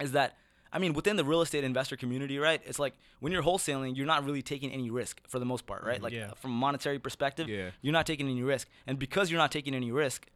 [0.00, 0.36] is that
[0.74, 2.58] I mean, within the real estate investor community, right?
[2.64, 5.84] It's like when you're wholesaling, you're not really taking any risk for the most part,
[5.84, 5.96] right?
[5.96, 6.04] Mm-hmm.
[6.04, 6.32] Like Yeah.
[6.36, 7.72] from a monetary perspective, Yeah.
[7.82, 10.26] you're not taking any risk, and because you're not taking any risk,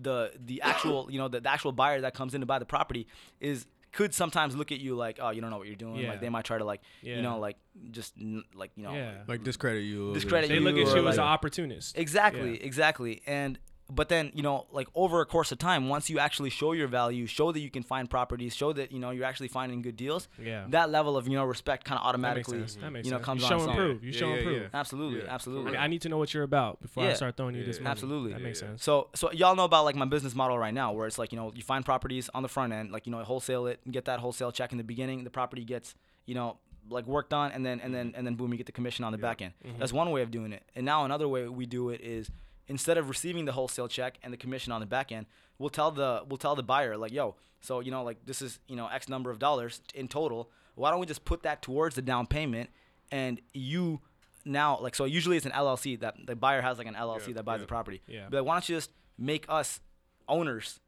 [0.00, 2.64] the the actual you know the, the actual buyer that comes in to buy the
[2.64, 3.06] property
[3.40, 5.96] is could sometimes look at you like, oh, you don't know what you're doing.
[5.96, 6.10] Yeah.
[6.10, 7.16] Like they might try to like, Yeah.
[7.16, 7.56] you know, like
[7.90, 9.18] just n- like you know, Yeah.
[9.28, 9.96] Like discredit you.
[9.96, 10.20] a little bit.
[10.22, 11.98] Discredit They look at or you as like- an opportunist.
[11.98, 12.64] Exactly, Yeah.
[12.66, 13.22] exactly.
[13.26, 13.58] And
[13.94, 16.88] but then you know, like over a course of time, once you actually show your
[16.88, 19.96] value, show that you can find properties, show that you know you're actually finding good
[19.96, 20.28] deals.
[20.42, 20.64] Yeah.
[20.70, 22.74] That level of you know respect kind of That makes automatically sense.
[22.76, 23.24] That makes you know sense.
[23.26, 24.04] comes you show its and prove.
[24.04, 24.62] You Yeah, show and yeah, prove.
[24.62, 24.68] yeah.
[24.80, 25.24] Absolutely, Yeah.
[25.30, 25.70] I, absolutely.
[25.72, 27.78] mean, I need to know what you're about before I start throwing you Yeah, this
[27.80, 27.90] money.
[27.90, 28.32] Absolutely.
[28.32, 28.70] That makes Yeah, yeah.
[28.72, 28.84] sense.
[28.84, 31.38] So so y'all know about like my business model right now, where it's like you
[31.38, 34.20] know you find properties on the front end, like you know wholesale it, get that
[34.20, 35.94] wholesale check in the beginning, the property gets
[36.26, 36.58] you know
[36.90, 39.12] like worked on, and then and then and then boom, you get the commission on
[39.12, 39.52] the back end.
[39.64, 39.78] Mm-hmm.
[39.78, 40.62] That's one way of doing it.
[40.74, 42.28] And now another way we do it is
[42.68, 45.26] instead of receiving the wholesale check and the commission on the back end,
[45.58, 48.58] we'll tell the we'll tell the buyer like, yo, so you know like this is
[48.68, 50.50] you know X number of dollars in total.
[50.74, 52.70] Why don't we just put that towards the down payment,
[53.10, 54.00] and you
[54.44, 57.34] now like so usually it's an LLC that the buyer has like an LLC Yeah,
[57.34, 57.62] that buys yeah.
[57.62, 58.02] the property.
[58.06, 58.26] Yeah.
[58.30, 59.80] But why don't you just make us
[60.28, 60.80] owners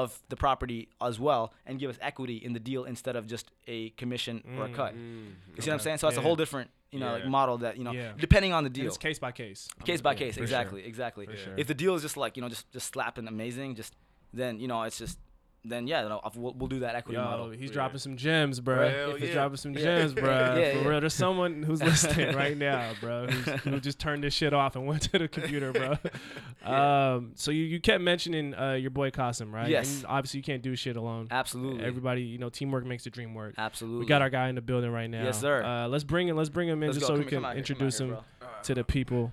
[0.00, 3.46] of the property as well and give us equity in the deal instead of just
[3.66, 4.94] a commission or a cut?
[4.94, 5.26] Mm-hmm.
[5.56, 5.98] You see what I'm saying?
[5.98, 7.12] So that's a whole different, you know, Yeah.
[7.22, 8.12] like model that, you know, Yeah.
[8.18, 8.86] depending on the And deal.
[8.86, 9.68] it's case by case.
[9.84, 10.44] Case by Yeah, case, for sure.
[10.44, 11.26] exactly, exactly.
[11.44, 11.54] sure.
[11.58, 13.94] If the deal is just like, you know, just just slapping amazing, just
[14.32, 15.18] then, you know, it's just
[15.64, 17.50] then yeah, no, we'll, we'll do that equity Yo, model.
[17.50, 17.74] he's Yeah.
[17.74, 18.88] dropping some gems, bro.
[18.88, 19.34] Hell he's yeah.
[19.34, 20.24] dropping some gems, bro.
[20.58, 20.88] Yeah, For yeah.
[20.88, 24.74] real, there's someone who's listening right now, bro, who's, who just turned this shit off
[24.74, 25.96] and went to the computer, bro.
[26.62, 29.68] Um, so you, you kept mentioning uh, your boy Kasim, right?
[29.68, 29.96] Yes.
[29.96, 31.26] And obviously, you can't do shit alone.
[31.28, 31.84] Absolutely.
[31.84, 33.54] Everybody, you know, teamwork makes the dream work.
[33.58, 33.98] Absolutely.
[34.00, 35.24] We got our guy in the building right now.
[35.24, 35.64] Yes, sir.
[35.64, 36.36] Uh, let's bring him.
[36.36, 37.16] Let's bring him in Let's just go.
[37.16, 38.48] so Come we can here, introduce here, him bro.
[38.62, 39.32] to the people.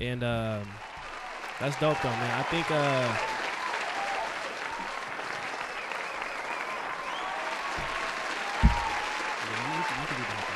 [0.00, 0.68] And um,
[1.60, 2.40] that's dope, though, man.
[2.40, 2.68] I think.
[2.68, 3.16] Uh,
[8.64, 10.54] Yeah, you can- you can do that, bro.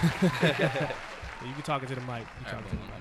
[0.42, 2.26] you can talk into the mic.
[2.40, 3.00] You talk into the mic.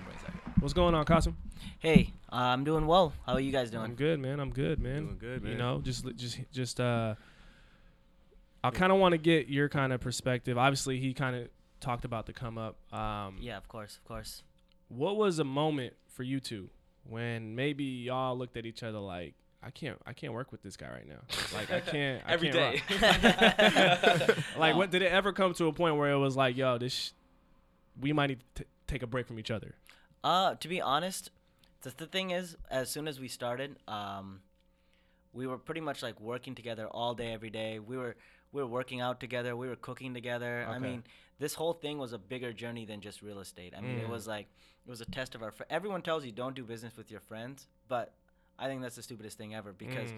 [0.60, 1.38] What's going on, Kasim?
[1.80, 3.14] Hey, uh, I'm doing well.
[3.26, 3.86] How are you guys doing?
[3.86, 4.42] I'm good, man.
[4.42, 5.06] I'm good, man.
[5.06, 7.16] Doing good, You know, just just just uh
[8.62, 10.58] I kind of want to get your kind of perspective.
[10.58, 11.48] Obviously, he kind of
[11.80, 12.76] talked about the come up.
[12.94, 14.44] Um Yeah, of course, of course.
[14.90, 16.70] what was a moment for you two
[17.06, 20.78] when maybe y'all looked at each other like I can't I can't work with this
[20.78, 21.20] guy right now.
[21.54, 24.28] Like I can't I Every can't day.
[24.28, 24.38] rock.
[24.58, 26.94] like what did it ever come to a point where it was like, yo, this
[26.94, 27.10] sh-
[28.00, 29.76] we might need to t- take a break from each other.
[30.24, 31.32] Uh, to be honest,
[31.82, 34.42] the, the thing is, as soon as we started, um,
[35.34, 37.80] we were pretty much like working together all day, every day.
[37.80, 38.16] We were
[38.52, 39.56] we were working out together.
[39.56, 40.66] We were cooking together.
[40.70, 41.04] I mean,
[41.38, 43.74] this whole thing was a bigger journey than just real estate.
[43.78, 44.04] I mean, Mm.
[44.04, 44.48] it was like
[44.86, 45.52] it was a test of our.
[45.52, 48.14] Fr- Everyone tells you don't do business with your friends, but
[48.60, 50.18] I think that's the stupidest thing ever because Mm.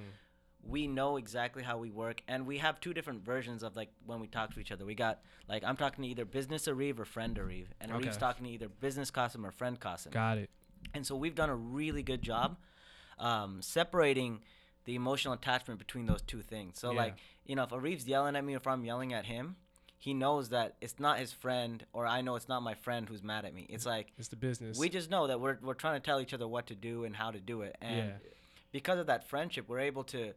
[0.64, 4.20] we know exactly how we work and we have two different versions of like when
[4.20, 7.06] we talk to each other we got like i'm talking to either business Ariv or
[7.06, 8.08] friend Ariv, and Okay.
[8.08, 10.12] Ariv's talking to either business Kasim or friend Kasim.
[10.12, 10.50] Got it.
[10.94, 12.58] and so we've done a really good job
[13.18, 14.42] um, separating
[14.86, 16.98] the emotional attachment between those two things so Yeah.
[16.98, 17.16] like
[17.46, 19.56] you know if Ariv's yelling at me or if i'm yelling at him
[20.02, 23.22] he knows that it's not his friend or i know it's not my friend who's
[23.24, 24.78] mad at me it's like It's the business.
[24.78, 27.16] we just know that we're, we're trying to tell each other what to do and
[27.16, 28.14] how to do it and Yeah.
[28.72, 30.34] because of that friendship we're able to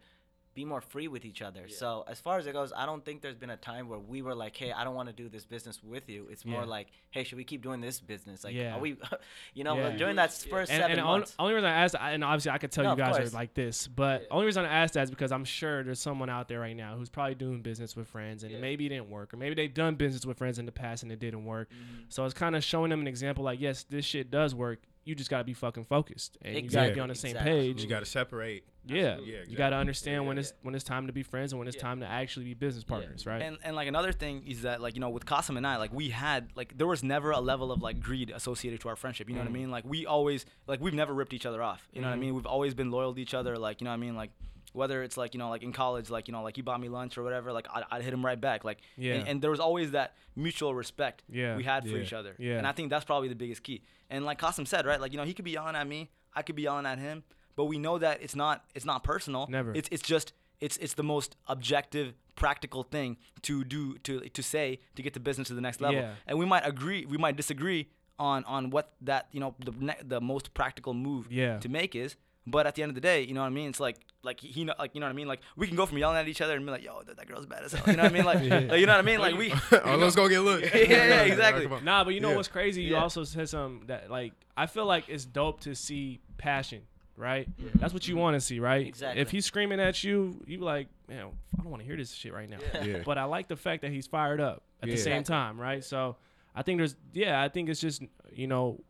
[0.54, 3.20] be more free with each other so as far as it goes i don't think
[3.22, 5.44] there's been a time where we were like hey i don't want to do this
[5.44, 6.66] business with you it's more Yeah.
[6.68, 8.76] like hey should we keep doing this business like Yeah.
[8.76, 8.96] are we
[9.54, 9.90] you know Yeah.
[9.96, 12.58] during that first and, seven and on- months only reason I asked, and obviously I
[12.58, 15.10] could tell No, you guys are like this, but only reason I asked that is
[15.10, 18.44] because I'm sure there's someone out there right now who's probably doing business with friends,
[18.44, 21.02] and maybe it didn't work, or maybe they've done business with friends in the past
[21.02, 21.68] and it didn't work.
[21.70, 22.02] Mm-hmm.
[22.08, 24.80] So it's kind of showing them an example, like, yes, this shit does work.
[25.04, 27.00] You just gotta be fucking focused, and you gotta be Exactly.
[27.00, 27.52] on the same Exactly.
[27.52, 27.82] page.
[27.82, 28.64] You got to separate.
[28.86, 31.52] Yeah, Yeah, you gotta understand Yeah, when yeah, it's when it's time to be friends
[31.52, 33.42] and when it's time to actually be business partners, right?
[33.42, 35.92] And and like another thing is that like you know with Kasim and I like
[35.92, 39.28] we had like there was never a level of like greed associated to our friendship.
[39.28, 39.54] You know what I mm.
[39.54, 39.70] mean?
[39.70, 41.88] Like we always like we've never ripped each other off.
[41.92, 42.20] You know what I mm.
[42.20, 42.34] mean?
[42.34, 43.56] We've always been loyal to each other.
[43.58, 44.16] Like you know what I mean?
[44.16, 44.30] Like
[44.74, 46.88] whether it's like you know like in college like you know like he bought me
[46.88, 49.14] lunch or whatever like I'd, I'd hit him right back like Yeah.
[49.14, 51.56] and, and there was always that mutual respect Yeah.
[51.56, 52.02] we had for Yeah.
[52.02, 52.58] each other Yeah.
[52.58, 55.16] and I think that's probably the biggest key and like Kasim said right like you
[55.16, 57.22] know he could be yelling at me I could be yelling at him
[57.56, 59.72] but we know that it's not it's not personal Never.
[59.74, 64.80] it's it's just it's it's the most objective practical thing to do to to say
[64.96, 66.14] to get the business to the next level Yeah.
[66.26, 67.88] and we might agree we might disagree
[68.18, 71.58] on on what that you know the ne- the most practical move Yeah.
[71.58, 73.68] to make is but at the end of the day you know what I mean
[73.70, 75.76] it's like like he he know like you know what I mean like we can
[75.76, 77.72] go from yelling at each other and be like yo that, that girl's bad as
[77.72, 78.38] hell you know what I mean like,
[78.70, 79.52] like, you know what I mean like we
[79.84, 80.62] oh, let's go get look.
[80.74, 81.66] Yeah, yeah, exactly.
[81.66, 81.84] Come.
[81.84, 82.36] Nah, but you know Yeah.
[82.36, 82.82] what's crazy?
[82.82, 83.02] You Yeah.
[83.02, 86.82] also said something that like I feel like it's dope to see passion
[87.16, 87.48] right?
[87.58, 87.78] Mm-hmm.
[87.78, 88.86] That's what you want to see, right?
[88.86, 89.20] Exactly.
[89.22, 91.26] If he's screaming at you, you be like, man,
[91.58, 92.58] I don't want to hear this shit right now.
[92.82, 93.02] Yeah.
[93.04, 95.02] But I like the fact that he's fired up at the Yeah.
[95.02, 95.82] same time, right?
[95.84, 96.16] So
[96.54, 98.02] I think there's, yeah, I think it's just,
[98.32, 98.80] you know,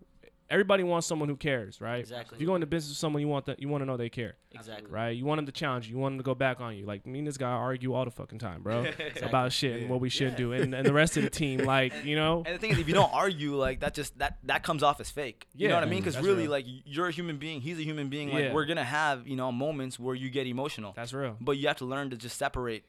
[0.50, 2.00] everybody wants someone who cares, right?
[2.00, 2.36] Exactly.
[2.36, 4.08] If you go into business with someone, you want that, you want to know they
[4.10, 4.90] care, Exactly.
[4.90, 5.10] right?
[5.16, 6.84] You want them to challenge you, you want them to go back on you.
[6.86, 8.86] Like me and this guy argue all the fucking time, bro,
[9.22, 11.92] about shit and what we should do, and, and the rest of the team, like,
[12.04, 14.62] you know, And the thing is, if you don't argue, like that, just that that
[14.62, 15.46] comes off as fake.
[15.54, 15.62] Yeah.
[15.62, 16.00] You know what I mean?
[16.02, 16.50] Mm, because really, real.
[16.50, 18.30] like you're a human being, he's a human being.
[18.32, 18.52] Like Yeah.
[18.52, 21.36] we're gonna have you know moments where you get emotional, that's real.
[21.40, 22.84] but you have to learn to just separate,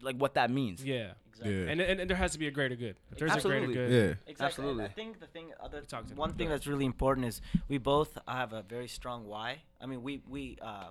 [0.00, 0.84] like what that means.
[0.84, 1.12] Yeah.
[1.34, 1.64] Exactly.
[1.64, 1.70] Yeah.
[1.70, 2.96] And, and, and there has to be a greater good.
[3.12, 3.64] If there's Absolutely.
[3.64, 3.92] a greater good,
[4.26, 4.30] yeah.
[4.30, 4.46] Exactly.
[4.46, 4.84] Absolutely.
[4.84, 6.38] I think the thing, other talk to one them.
[6.38, 9.62] thing that's really important is we both have a very strong why.
[9.80, 10.88] I mean, we we uh,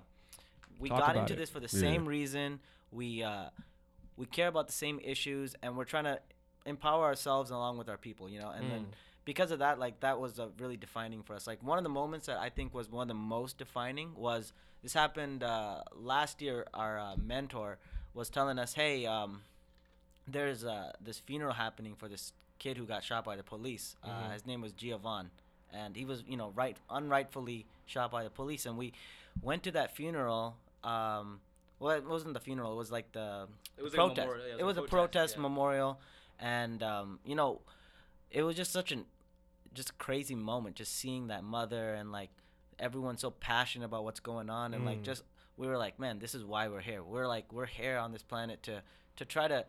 [0.78, 1.36] we Talk got into it.
[1.36, 1.80] this for the Yeah.
[1.80, 2.60] same reason.
[2.92, 3.46] We uh,
[4.16, 6.20] we care about the same issues, and we're trying to
[6.66, 8.28] empower ourselves along with our people.
[8.28, 8.92] You know, and then Mm.
[9.24, 11.46] because of that, like that was uh, really defining for us.
[11.46, 14.52] Like one of the moments that I think was one of the most defining was
[14.82, 16.66] this happened uh, last year.
[16.74, 17.78] Our uh, mentor
[18.12, 19.42] was telling us, "Hey." Um,
[20.26, 23.96] there's uh, this funeral happening for this kid who got shot by the police.
[24.02, 25.28] Uh, his name was Giovanni,
[25.72, 28.64] and he was, you know, right unrightfully shot by the police.
[28.66, 28.92] And we
[29.42, 30.56] went to that funeral.
[30.82, 31.40] Um,
[31.78, 32.72] well, it wasn't the funeral.
[32.72, 34.26] It was like the It was like a protest.
[34.28, 35.42] memorial, yeah, it was it a was a protest, protest yeah.
[35.42, 36.00] memorial,
[36.38, 37.60] and um, you know,
[38.30, 39.04] it was just such an
[39.74, 42.30] just crazy moment, just seeing that mother and like
[42.78, 45.04] everyone so passionate about what's going on, and like Mm.
[45.04, 45.24] just
[45.56, 47.02] we were like, man, this is why we're here.
[47.02, 48.82] We're like we're here on this planet to
[49.16, 49.64] to try to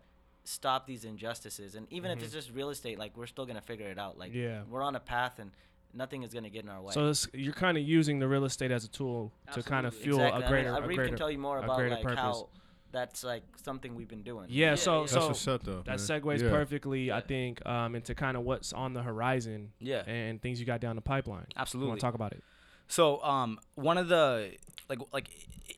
[0.46, 3.88] stop these injustices, and even if it's just real estate, like we're still gonna figure
[3.90, 4.18] it out.
[4.18, 4.40] Like Mm-hmm.
[4.42, 4.62] Yeah.
[4.70, 5.52] we're on a path, and
[5.94, 6.94] nothing is gonna get in our way.
[6.94, 9.94] So it's, you're kind of using the real estate as a tool to kind of
[9.96, 10.44] fuel exactly.
[10.44, 11.06] a greater, I mean, a Ariv greater.
[11.10, 12.20] can tell you more about like purpose.
[12.20, 12.50] how
[12.92, 14.46] that's like something we've been doing.
[14.50, 15.08] yeah, so yeah.
[15.08, 15.82] so That's what's up, though.
[15.82, 15.98] that man.
[15.98, 16.50] segues Yeah.
[16.50, 20.04] perfectly, I think, um, into kind of what's on the horizon Yeah.
[20.08, 21.48] and things you got down the pipeline.
[21.58, 21.90] Absolutely.
[21.90, 22.42] want to talk about it?
[22.88, 24.52] So, um, one of the
[24.88, 25.28] like like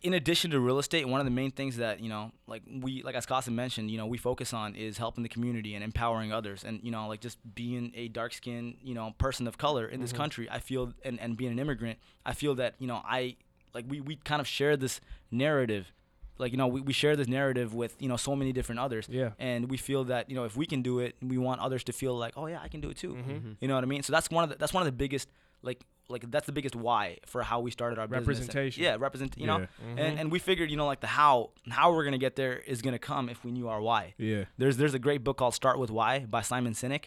[0.01, 3.03] in addition to real estate, one of the main things that you know, like we
[3.03, 6.31] like as Kasim mentioned, you know, we focus on is helping the community and empowering
[6.31, 9.87] others, and you know, like just being a dark skinned you know person of color
[9.87, 10.47] in this country.
[10.49, 13.35] I feel and and being an immigrant, I feel that you know I
[13.73, 15.91] like we we kind of share this narrative.
[16.39, 19.07] Like you know, we, we share this narrative with you know so many different others,
[19.09, 19.31] Yeah.
[19.39, 21.93] and we feel that you know if we can do it, we want others to
[21.93, 23.13] feel like, oh yeah, I can do it too.
[23.15, 23.51] Mm-hmm.
[23.59, 24.03] You know what I mean?
[24.03, 25.29] So that's one of the, that's one of the biggest
[25.61, 28.27] like like that's the biggest why for how we started our business.
[28.27, 28.83] Representation.
[28.83, 29.35] Yeah, represent.
[29.37, 29.99] You know, Mm-hmm.
[29.99, 32.81] and and we figured you know like the how how we're gonna get there is
[32.81, 34.13] gonna come if we knew our why.
[34.17, 34.45] Yeah.
[34.57, 37.05] There's there's a great book called Start with Why by Simon Sinek,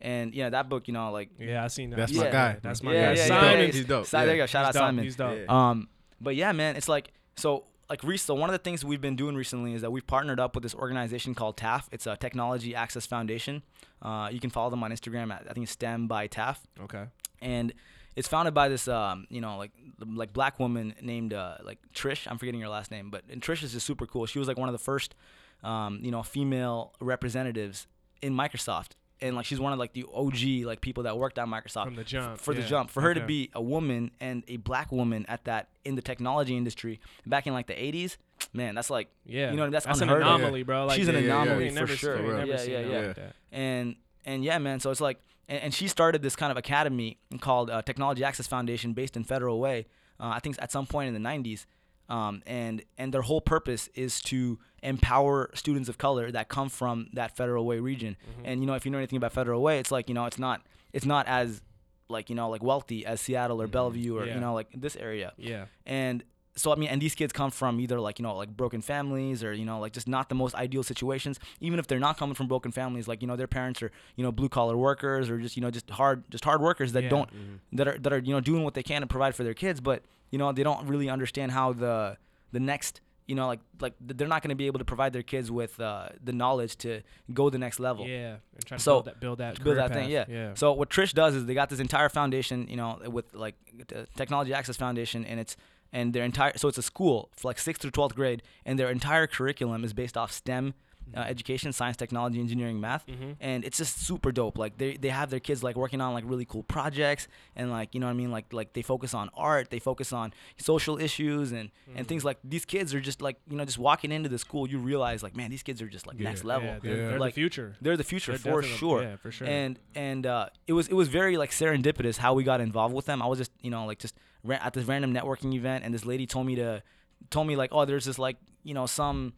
[0.00, 1.96] and yeah that book you know like Yeah, I seen that.
[1.96, 2.56] That's my guy.
[2.62, 3.12] That's my yeah, guy.
[3.20, 3.70] yeah, yeah, Simon.
[3.70, 4.06] He's dope.
[4.06, 4.46] Si- there you go.
[4.46, 4.88] Shout He's out dope.
[4.88, 5.04] Simon.
[5.04, 5.50] He's dope.
[5.50, 5.88] Um,
[6.20, 8.22] but yeah, man, it's like so like Reese.
[8.22, 10.62] So one of the things we've been doing recently is that we've partnered up with
[10.62, 11.84] this organization called TAF.
[11.92, 13.62] It's a Technology Access Foundation.
[14.00, 17.04] Uh, you can follow them on Instagram at I think it's STEM by TAF, Okay.
[17.42, 17.72] And
[18.16, 19.70] it's founded by this um, you know like
[20.04, 22.26] like black woman named uh, like Trish.
[22.30, 24.26] I'm forgetting her last name, but and Trish is just super cool.
[24.26, 25.14] She was like one of the first
[25.62, 27.86] um, you know female representatives
[28.22, 28.92] in Microsoft.
[29.20, 31.96] And like she's one of like the OG like people that worked at Microsoft From
[31.96, 35.26] the jump, for the jump for her to be a woman and a black woman
[35.28, 38.16] at that in the technology industry back in like the 80s
[38.52, 39.50] man that's like Yeah.
[39.50, 40.36] you know that's, that's an unheard of.
[40.36, 40.86] anomaly, bro.
[40.86, 41.42] Like, she's an yeah, yeah, yeah.
[41.42, 43.18] anomaly ain't for sure seen- we ain't never yeah yeah yeah like
[43.50, 45.18] and and yeah man so it's like
[45.48, 49.24] and, and she started this kind of academy called uh, technology access foundation based in
[49.24, 49.86] federal way
[50.20, 51.66] uh, i think at some point in the 90s
[52.10, 57.08] um, and and their whole purpose is to empower students of color that come from
[57.12, 58.46] that federal way region Mm-hmm.
[58.46, 60.38] and you know if you know anything about federal way it's like you know it's
[60.38, 61.60] not it's not as
[62.08, 64.28] like you know like wealthy as seattle or bellevue or Mm-hmm.
[64.28, 64.34] Yeah.
[64.34, 65.66] you know like this area Yeah.
[65.84, 66.24] and
[66.58, 69.42] so I mean, and these kids come from either like you know like broken families
[69.44, 71.38] or you know like just not the most ideal situations.
[71.60, 74.24] Even if they're not coming from broken families, like you know their parents are you
[74.24, 77.08] know blue collar workers or just you know just hard just hard workers that Yeah.
[77.10, 77.30] don't
[77.72, 79.80] that are that are you know doing what they can to provide for their kids,
[79.80, 82.16] but you know they don't really understand how the
[82.52, 85.22] the next you know like like they're not going to be able to provide their
[85.22, 87.02] kids with uh, the knowledge to
[87.34, 88.36] go the next level Yeah.
[88.56, 90.08] And trying to So, build that, build that, build that thing.
[90.08, 90.24] Yeah.
[90.28, 90.54] Yeah.
[90.54, 93.54] So what Trish does is they got this entire foundation, you know, with like
[93.88, 95.56] the Technology Access Foundation, and it's
[95.92, 98.90] and their entire so it's a school for like sixth through twelfth grade, and their
[98.90, 100.74] entire curriculum is based off STEM.
[101.16, 103.36] Uh, education, science, technology, engineering, math, Mhm.
[103.40, 104.58] and it's just super dope.
[104.58, 107.94] Like they, they have their kids like working on like really cool projects, and like
[107.94, 108.30] you know what I mean.
[108.30, 112.36] Like like they focus on art, they focus on social issues, and and things like
[112.44, 115.34] these kids are just like you know just walking into the school, you realize like
[115.34, 116.68] man, these kids are just like next level.
[116.68, 117.08] Yeah, they're, Yeah.
[117.08, 117.74] they're Like, the future.
[117.80, 119.02] They're the future They're for sure.
[119.02, 119.46] yeah, for sure.
[119.48, 123.06] And and uh, it was it was very like serendipitous how we got involved with
[123.06, 123.22] them.
[123.22, 124.14] I was just you know like just
[124.50, 126.82] at this random networking event, and this lady told me to
[127.30, 129.32] told me like oh there's this like you know some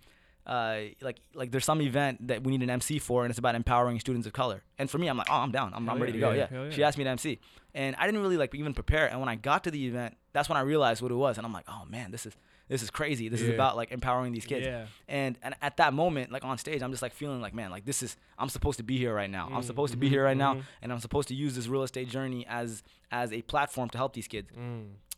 [0.46, 3.54] uh, like like there's some event that we need an MC for, and it's about
[3.54, 4.62] empowering students of color.
[4.78, 5.72] And for me, I'm like, oh, I'm down.
[5.74, 6.30] I'm, I'm Hell ready to go.
[6.32, 6.62] Yeah, Yeah.
[6.62, 7.38] hell She asked me to MC,
[7.74, 9.06] and I didn't really like even prepare.
[9.06, 11.46] And when I got to the event, that's when I realized what it was, and
[11.46, 12.34] I'm like, oh man, this is
[12.70, 13.28] this is crazy.
[13.28, 14.64] This is about like empowering these kids.
[14.64, 14.86] Yeah.
[15.08, 17.84] And and at that moment, like on stage, I'm just like feeling like, man, like
[17.84, 19.50] this is I'm supposed to be here right now.
[19.52, 22.08] I'm supposed to be here right now, and I'm supposed to use this real estate
[22.08, 24.48] journey as as a platform to help these kids.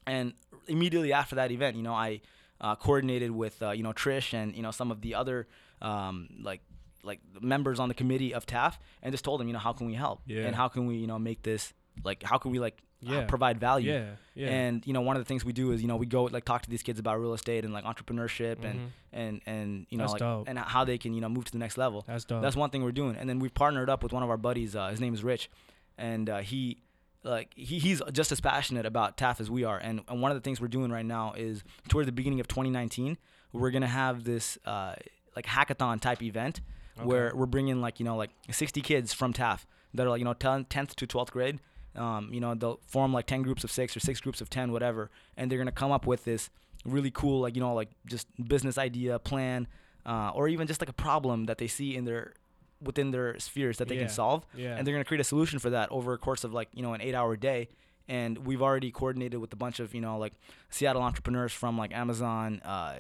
[0.07, 0.33] And
[0.67, 2.21] immediately after that event, you know, I
[2.61, 5.47] uh, coordinated with uh, you know Trish and you know some of the other
[5.81, 6.61] um, like
[7.05, 9.87] like members on the committee of TAF, and just told them, you know, how can
[9.87, 10.43] we help, Yeah.
[10.47, 11.73] and how can we you know make this
[12.05, 13.25] like how can we like uh, Yeah.
[13.27, 13.93] provide value.
[13.93, 14.49] Yeah, yeah.
[14.49, 16.45] And you know, one of the things we do is you know we go like
[16.45, 18.65] talk to these kids about real estate and like entrepreneurship Mhm.
[18.71, 20.49] and and and you know That's like dope.
[20.49, 22.05] and how they can you know move to the next level.
[22.07, 22.43] That's dope.
[22.43, 23.17] That's one thing we're doing.
[23.17, 24.75] And then we've partnered up with one of our buddies.
[24.77, 25.51] Uh, his name is Rich,
[25.99, 26.79] and uh, he
[27.25, 29.79] like he, he's just as passionate about TAF as we are.
[29.79, 32.49] And and one of the things we're doing right now is towards the beginning of
[32.49, 33.17] 2019,
[33.53, 34.95] we're gonna have this uh,
[35.37, 36.61] like hackathon type event
[37.03, 40.25] where we're bringing like you know like 60 kids from TAF that are like you
[40.25, 41.59] know 10th 10th to 12th grade.
[41.97, 44.73] Um, you know they'll form like 10 groups of six or six groups of 10,
[44.73, 46.49] whatever, and they're gonna come up with this
[46.85, 49.69] really cool like you know like just business idea plan
[50.05, 52.35] uh, or even just like a problem that they see in their
[52.81, 54.01] within their spheres that they Yeah.
[54.03, 54.77] can solve Yeah.
[54.77, 56.83] and they're going to create a solution for that over a course of like you
[56.83, 57.69] know an eight hour day
[58.09, 60.33] and we've already coordinated with a bunch of you know like
[60.71, 62.95] seattle entrepreneurs from like amazon uh,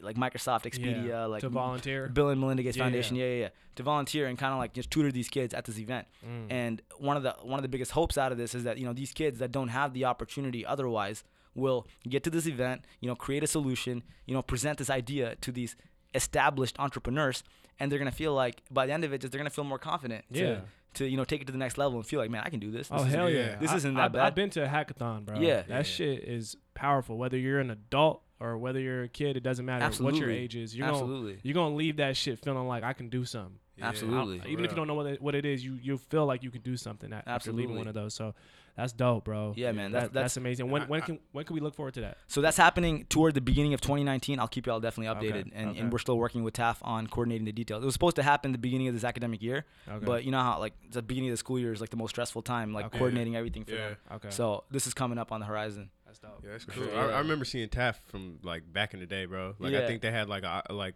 [0.00, 2.08] like microsoft expedia Yeah, like to volunteer.
[2.08, 3.26] bill and melinda gates Yeah, foundation yeah.
[3.26, 6.06] yeah yeah to volunteer and kind of like just tutor these kids at this event
[6.26, 6.46] Mm.
[6.50, 8.84] and one of the one of the biggest hopes out of this is that you
[8.86, 11.24] know these kids that don't have the opportunity otherwise
[11.54, 15.34] will get to this event you know create a solution you know present this idea
[15.40, 15.76] to these
[16.14, 17.42] established entrepreneurs
[17.78, 19.78] and they're gonna feel like by the end of it just they're gonna feel more
[19.78, 20.42] confident Yeah.
[20.42, 20.62] to,
[20.94, 22.60] to you know take it to the next level and feel like man i can
[22.60, 23.38] do this, Oh This is- hell yeah!
[23.50, 23.56] yeah.
[23.56, 24.22] This I- isn't that I've, bad.
[24.26, 25.38] I've been to a hackathon, bro.
[25.38, 25.62] Yeah.
[25.62, 25.82] that Yeah.
[25.82, 27.18] shit is powerful.
[27.18, 30.20] Whether you're an adult or whether you're a kid, it doesn't matter Absolutely.
[30.20, 30.76] what your age is.
[30.76, 31.32] You're Absolutely.
[31.32, 33.58] gonna you're gonna leave that shit feeling like I can do something.
[33.76, 33.88] Yeah.
[33.88, 34.40] Absolutely.
[34.40, 36.26] I- For even if you don't know what it, what it is, you you feel
[36.26, 37.78] like you can do something a- after leaving Absolutely.
[37.78, 38.14] one of those.
[38.14, 38.34] So
[38.78, 39.52] that's dope, bro.
[39.56, 40.70] Yeah, man, That- that's- that's, that's- amazing.
[40.70, 42.18] When I- when can when can we look forward to that?
[42.28, 44.38] So that's happening toward the beginning of 2019.
[44.40, 45.80] I'll keep y'all definitely Okay, updated, and, okay.
[45.80, 47.82] and we're still working with TAF on coordinating the details.
[47.82, 50.04] It was supposed to happen the beginning of this academic year, Okay.
[50.04, 52.10] but you know how like the beginning of the school year is like the most
[52.10, 52.98] stressful time, like Okay.
[52.98, 53.88] coordinating everything for Yeah.
[53.88, 53.96] them.
[54.12, 54.30] Okay.
[54.30, 55.90] So this is coming up on the horizon.
[56.06, 56.40] that's dope.
[56.42, 56.84] Yeah, that's cool.
[56.86, 57.16] sure, I.
[57.16, 59.54] I remember seeing TAF from like back in the day, bro.
[59.58, 59.80] Like Yeah.
[59.80, 60.94] I think they had like a like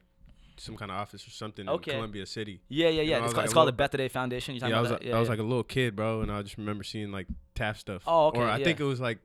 [0.57, 1.93] some kind of office or something Okay.
[1.93, 2.61] in Columbia City.
[2.69, 3.19] Yeah, yeah, You yeah.
[3.19, 4.55] know, it's was called, like it's called the little- Bethany Foundation.
[4.55, 5.17] You talking Yeah, I was about like, that?
[5.17, 8.03] I was like a little kid, bro, and I just remember seeing like TAF stuff.
[8.07, 8.65] Oh, okay, Or I yeah.
[8.65, 9.19] think it was like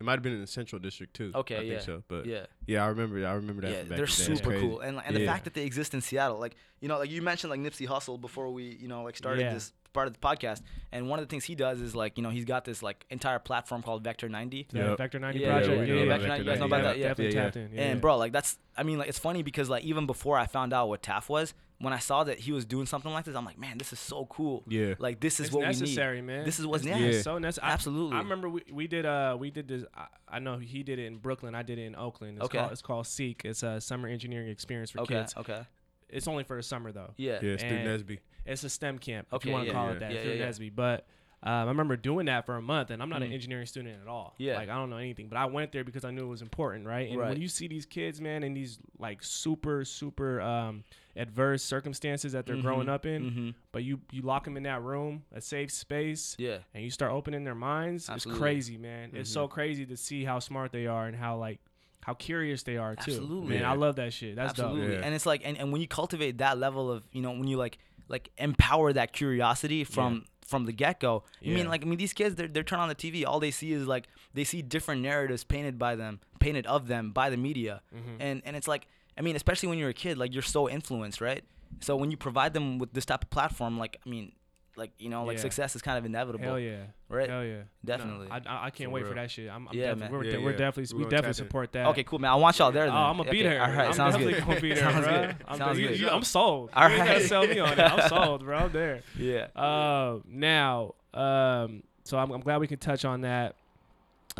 [0.00, 1.32] it might have been in the Central District too.
[1.34, 2.02] Okay, I think yeah, so.
[2.06, 2.46] But yeah.
[2.68, 2.84] yeah.
[2.84, 3.26] I remember.
[3.26, 3.70] I remember that.
[3.72, 4.12] Yeah, from back they're in day.
[4.12, 4.66] It's super crazy.
[4.68, 7.20] cool, and and the fact that they exist in Seattle, like you know, like you
[7.20, 9.54] mentioned, like Nipsey Hussle before we you know like started Yeah.
[9.54, 10.62] this part of the podcast,
[10.92, 13.04] and one of the things he does is like you know he's got this like
[13.10, 14.98] entire platform called Vector 90, The Yep.
[14.98, 15.68] Vector 90 Yeah, project.
[15.68, 16.98] yeah, Yeah, yeah, yeah, Vector 90, you guys know about that?
[16.98, 17.08] Yeah.
[17.08, 17.70] Definitely Yeah, tapped in.
[17.74, 20.46] Yeah, and bro, like that's I mean like it's funny because like even before I
[20.46, 23.36] found out what TAF was, when I saw that he was doing something like this,
[23.36, 24.64] I'm like, man, this is so cool.
[24.68, 24.94] Yeah.
[24.98, 26.26] Like this is it's what necessary, we need.
[26.26, 26.44] man.
[26.44, 27.22] This is what's It's- yeah.
[27.22, 27.72] so necessary.
[27.72, 28.16] Absolutely.
[28.16, 29.84] I, remember we, we did uh we did this.
[29.94, 31.54] I, I know he did it in Brooklyn.
[31.54, 32.36] I did it in Oakland.
[32.38, 32.58] It's Okay.
[32.58, 33.44] Called, it's called Seek.
[33.44, 35.14] It's a summer engineering experience for Okay.
[35.20, 35.34] kids.
[35.36, 35.62] Okay.
[36.08, 37.12] It's only for the summer though.
[37.16, 37.38] Yeah.
[37.42, 38.18] Yeah, Stu And- NSBE.
[38.48, 39.92] It's a STEM camp, if you want to yeah, call yeah.
[39.92, 40.48] it that, Yeah, through yeah, yeah.
[40.48, 40.74] NSBE.
[40.74, 41.06] But
[41.40, 43.34] um, I remember doing that for a month, and I'm not an Mhm.
[43.34, 44.34] engineering student at all.
[44.38, 44.56] Yeah.
[44.56, 46.84] like I don't know anything, but I went there because I knew it was important,
[46.86, 47.08] right?
[47.08, 47.28] And Right.
[47.28, 50.82] when you see these kids, man, in these like super, super um,
[51.14, 53.54] adverse circumstances that they're growing Mhm, up in, mhm.
[53.70, 56.58] but you you lock them in that room, a safe space, Yeah.
[56.74, 58.36] and you start opening their minds, Absolutely.
[58.36, 59.10] it's crazy, man.
[59.14, 61.60] It's so crazy to see how smart they are and how like
[62.00, 63.12] how curious they are too.
[63.12, 63.50] Absolutely.
[63.50, 63.60] man.
[63.60, 63.72] Yeah.
[63.72, 64.34] I love that shit.
[64.34, 64.66] That's dope.
[64.66, 64.94] Absolutely.
[64.96, 65.02] Yeah.
[65.04, 67.58] And it's like and, and when you cultivate that level of, you know, when you
[67.58, 67.78] like
[68.08, 71.24] like empower that curiosity from from the get go.
[71.44, 73.50] I mean like I mean these kids they're they're turn on the TV, all they
[73.50, 77.36] see is like they see different narratives painted by them, painted of them by the
[77.36, 77.82] media.
[77.94, 78.20] Mm-hmm.
[78.20, 78.86] And and it's like
[79.16, 81.44] I mean, especially when you're a kid, like you're so influenced, right?
[81.80, 84.32] So when you provide them with this type of platform, like I mean,
[84.78, 85.42] like you know, like Yeah.
[85.42, 86.44] success is kind of inevitable.
[86.44, 87.28] Hell yeah, Right?
[87.28, 88.28] Hell yeah, Definitely.
[88.28, 89.50] No, I, I, I can't For wait for that shit.
[89.50, 90.12] I'm, I'm Yeah, definitely, man.
[90.12, 91.86] We're, Yeah, de- we're definitely, We we definitely tap support that.
[91.88, 92.30] Okay, cool, man.
[92.30, 92.86] I want y'all there.
[92.86, 93.60] Oh, I'm gonna be there.
[93.62, 94.46] All right, I'm sounds definitely good.
[94.46, 95.26] gonna be there, sounds bro.
[95.26, 95.36] good.
[95.48, 96.00] I'm, sounds you- good.
[96.00, 96.70] you- I'm sold.
[96.74, 97.28] All You ain't gotta right.
[97.28, 97.78] sell me on it.
[97.80, 98.56] I'm sold, bro.
[98.56, 99.00] I'm there.
[99.18, 99.48] yeah.
[99.56, 103.56] Uh, now, um, so I'm, I'm glad we can touch on that.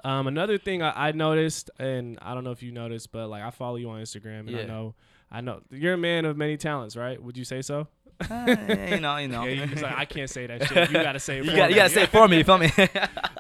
[0.04, 3.42] Um, another thing I, I noticed, and I don't know if you noticed, but like
[3.42, 4.66] I follow you on Instagram, and I Yeah.
[4.66, 4.94] know,
[5.30, 7.20] I know you're a man of many talents, right?
[7.22, 7.88] Would you say so?
[8.30, 9.44] Eh, you know, you know.
[9.44, 10.90] Yeah, like, I can't say that shit.
[10.90, 11.44] You gotta say it.
[11.44, 12.38] you for got me." you gotta say it for me.
[12.38, 12.70] You feel me?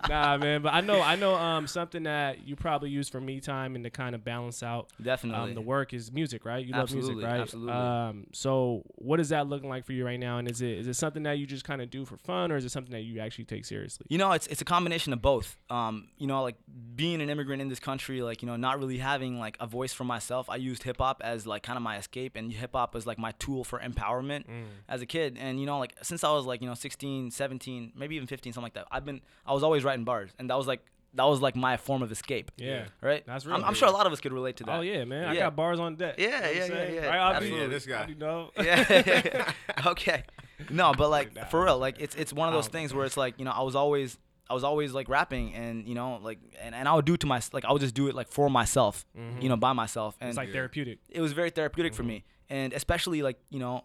[0.08, 3.40] Nah, man, but I know, I know, um, something that you probably use for me
[3.40, 5.50] time and to kind of balance out Definitely.
[5.50, 6.64] um, the work is music, right?
[6.64, 7.40] You love music, right?
[7.40, 7.72] absolutely.
[7.74, 10.38] Um, so what is that looking like for you right now?
[10.38, 12.56] And is it is it something that you just kind of do for fun, or
[12.56, 14.06] is it something that you actually take seriously?
[14.08, 15.58] You know, it's it's a combination of both.
[15.68, 16.56] Um, you know, like
[16.94, 19.92] being an immigrant in this country, like you know, not really having like a voice
[19.92, 20.48] for myself.
[20.48, 23.18] I used hip hop as like kind of my escape, and hip hop was like
[23.18, 24.94] my tool for empowerment Mm.
[24.94, 25.36] as a kid.
[25.40, 28.52] And you know, like since I was like you know 16, 17, maybe even 15,
[28.52, 28.86] something like that.
[28.90, 30.80] I've been I was always writing bars, and that was like
[31.14, 32.50] that was like my form of escape.
[32.56, 32.84] Yeah.
[33.00, 33.24] Right.
[33.26, 33.64] That's I'm, real.
[33.64, 34.78] I'm sure a lot of us could relate to that.
[34.78, 36.16] Oh yeah, man, I got bars on deck.
[36.18, 37.06] Yeah, You know yeah, yeah, yeah.
[37.06, 37.60] Right, I'll be- Absolutely.
[37.60, 38.06] Yeah, this guy.
[38.08, 38.50] You know.
[38.56, 39.52] yeah.
[39.86, 40.24] okay.
[40.70, 42.72] No, but like Nah, for real, like it's it's one of those Oh.
[42.72, 44.18] things where it's like you know I was always
[44.50, 47.20] I was always like rapping and you know like and, and I would do it
[47.20, 49.48] to my like I would just do it like for myself, you mm-hmm.
[49.48, 51.00] know, by myself, and It's like therapeutic.
[51.08, 52.08] it was very therapeutic for mm-hmm.
[52.08, 53.84] me, and especially like you know,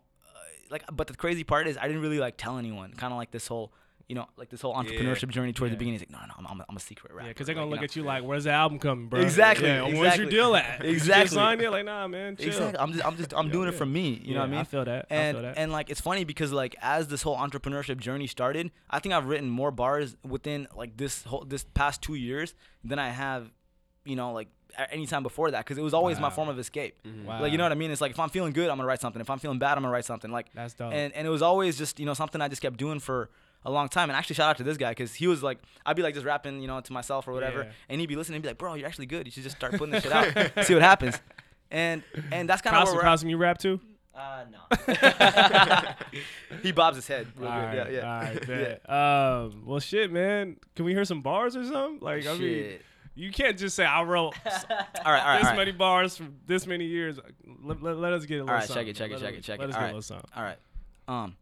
[0.70, 3.32] like but the crazy part is I didn't really like tell anyone, kind of like
[3.32, 3.74] this whole.
[4.10, 5.76] You know, like this whole entrepreneurship journey towards Yeah.
[5.76, 6.02] the beginning.
[6.02, 7.26] It's like, no, no, I'm, I'm, a, I'm a secret rapper.
[7.26, 7.84] Yeah, because they're gonna like, look know.
[7.86, 10.80] at you like, "Where's the album coming, bro?" Exactly, Yeah, Where's your deal at?
[10.86, 11.36] You just Exactly.
[11.36, 11.72] signed it?
[11.72, 12.36] Like, nah, man.
[12.36, 12.48] Chill.
[12.48, 12.80] Exactly.
[12.80, 14.22] I'm just, I'm just, I'm doing it for me.
[14.24, 14.60] You know what I mean?
[14.60, 15.06] I feel that.
[15.10, 15.58] I feel that.
[15.58, 19.26] and like it's funny because like as this whole entrepreneurship journey started, I think I've
[19.28, 23.52] written more bars within like this whole this past two years than I have,
[24.06, 24.48] you know, like
[24.78, 26.96] a- any time before that because it was always my form of escape.
[27.26, 27.42] Wow.
[27.42, 27.92] Like you know what I mean?
[27.92, 29.22] It's like if I'm feeling good, I'm gonna write something.
[29.22, 30.32] If I'm feeling bad, I'm gonna write something.
[30.32, 30.92] Like That's dope.
[30.94, 33.30] and and it was always just you know something I just kept doing for
[33.66, 34.10] a long time.
[34.10, 36.26] And actually, shout out to this guy because he was like, I'd be like just
[36.26, 37.72] rapping, you know, to myself or whatever, Yeah.
[37.90, 39.26] and he'd be listening and be like, "Bro, you're actually good.
[39.26, 40.12] You should just start putting this shit
[40.58, 41.20] out, see what happens."
[41.72, 43.24] And and that's kind of Carlson, where we're at.
[43.24, 43.80] You rap too?
[44.16, 44.60] Uh, no.
[46.62, 47.28] he bobs his head.
[47.36, 47.66] Real All good.
[47.78, 48.14] right, yeah, yeah.
[48.16, 48.76] all right, Yeah.
[48.86, 48.90] bet.
[48.90, 50.58] Um, well, shit, man.
[50.76, 52.00] Can we hear some bars or something?
[52.02, 52.82] Like, I mean, Shit.
[53.16, 55.58] You can't just say I wrote All right, all right, this all right.
[55.58, 57.20] many bars from this many years.
[57.64, 59.44] Let, let, let us get a little All right, check it, check it, check it,
[59.44, 59.62] check it.
[59.62, 59.92] let us All get right.
[59.92, 60.30] a little something.
[60.36, 60.58] All right.
[61.08, 61.36] Um,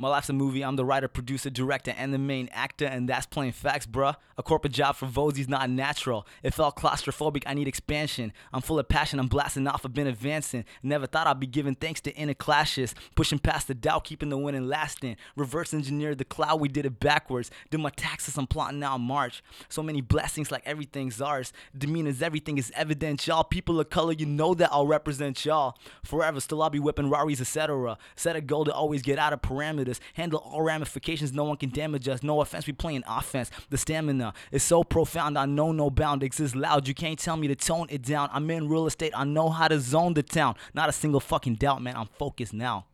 [0.00, 0.64] my life's a movie.
[0.64, 4.16] I'm the writer, producer, director, and the main actor, and that's plain facts, bruh.
[4.38, 6.26] A corporate job for Vozhi's not natural.
[6.42, 7.42] It felt claustrophobic.
[7.44, 8.32] I need expansion.
[8.50, 9.18] I'm full of passion.
[9.18, 9.84] I'm blasting off.
[9.84, 10.64] I've been advancing.
[10.82, 12.94] Never thought I'd be giving thanks to inner clashes.
[13.14, 15.16] Pushing past the doubt, keeping the winning lasting.
[15.36, 16.60] Reverse engineered the cloud.
[16.60, 17.50] We did it backwards.
[17.70, 18.38] Did my taxes.
[18.38, 19.42] I'm plotting now March.
[19.68, 21.52] So many blessings, like everything's ours.
[21.76, 23.44] Demeanors, everything is evident, y'all.
[23.44, 26.40] People of color, you know that I'll represent y'all forever.
[26.40, 27.98] Still, I'll be whipping Raris, etc.
[28.16, 29.89] Set a goal to always get out of parameters.
[30.14, 31.32] Handle all ramifications.
[31.32, 32.22] No one can damage us.
[32.22, 33.50] No offense, we playing offense.
[33.70, 35.38] The stamina is so profound.
[35.38, 36.86] I know no bound exists loud.
[36.86, 38.28] You can't tell me to tone it down.
[38.32, 39.12] I'm in real estate.
[39.16, 40.54] I know how to zone the town.
[40.74, 41.96] Not a single fucking doubt, man.
[41.96, 42.84] I'm focused now.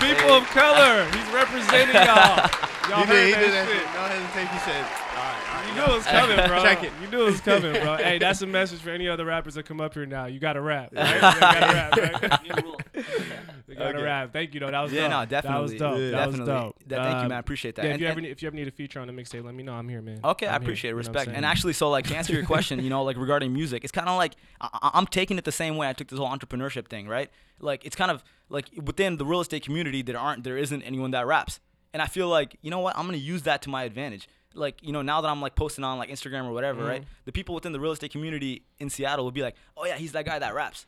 [0.00, 2.48] People of color, he's representing y'all.
[2.88, 3.76] Y'all He heard did, he that did that shit.
[3.76, 3.86] shit.
[3.92, 4.58] No hesitation.
[4.64, 5.68] Said, all right, all right.
[5.68, 6.62] You knew it was coming, bro.
[6.62, 6.92] Check it.
[7.02, 7.96] You knew it was coming, bro.
[7.96, 10.24] hey, that's a message for any other rappers that come up here now.
[10.24, 11.14] You got to rap, right?
[11.14, 11.96] You got to rap,
[12.40, 12.87] right?
[13.76, 14.02] Got Okay.
[14.02, 14.32] rap.
[14.32, 14.70] Thank you, though.
[14.70, 15.10] That was Yeah, dope.
[15.10, 15.54] no, definitely.
[15.56, 15.98] That was dope.
[15.98, 16.10] Yeah.
[16.10, 16.46] That was Definitely.
[16.46, 16.76] dope.
[16.86, 17.32] That- thank you, Um, man.
[17.32, 17.82] I appreciate that.
[17.84, 19.44] Yeah, if And- you ever need, if you ever need a feature on the mixtape,
[19.44, 19.74] let me know.
[19.74, 20.20] I'm here, man.
[20.24, 20.68] Okay, I I'm here.
[20.68, 20.92] appreciate it.
[20.92, 21.30] You know Respect.
[21.34, 24.08] And actually, so like to answer your question, you know, like regarding music, it's kind
[24.08, 26.88] of like I- I- I'm taking it the same way I took this whole entrepreneurship
[26.88, 27.30] thing, right?
[27.60, 31.10] Like it's kind of like within the real estate community, there aren't, there isn't anyone
[31.12, 31.60] that raps,
[31.92, 34.28] and I feel like you know what, I'm gonna use that to my advantage.
[34.54, 37.04] Like you know, now that I'm like posting on like Instagram or whatever, right?
[37.26, 40.12] The people within the real estate community in Seattle will be like, oh yeah, he's
[40.12, 40.86] that guy that raps.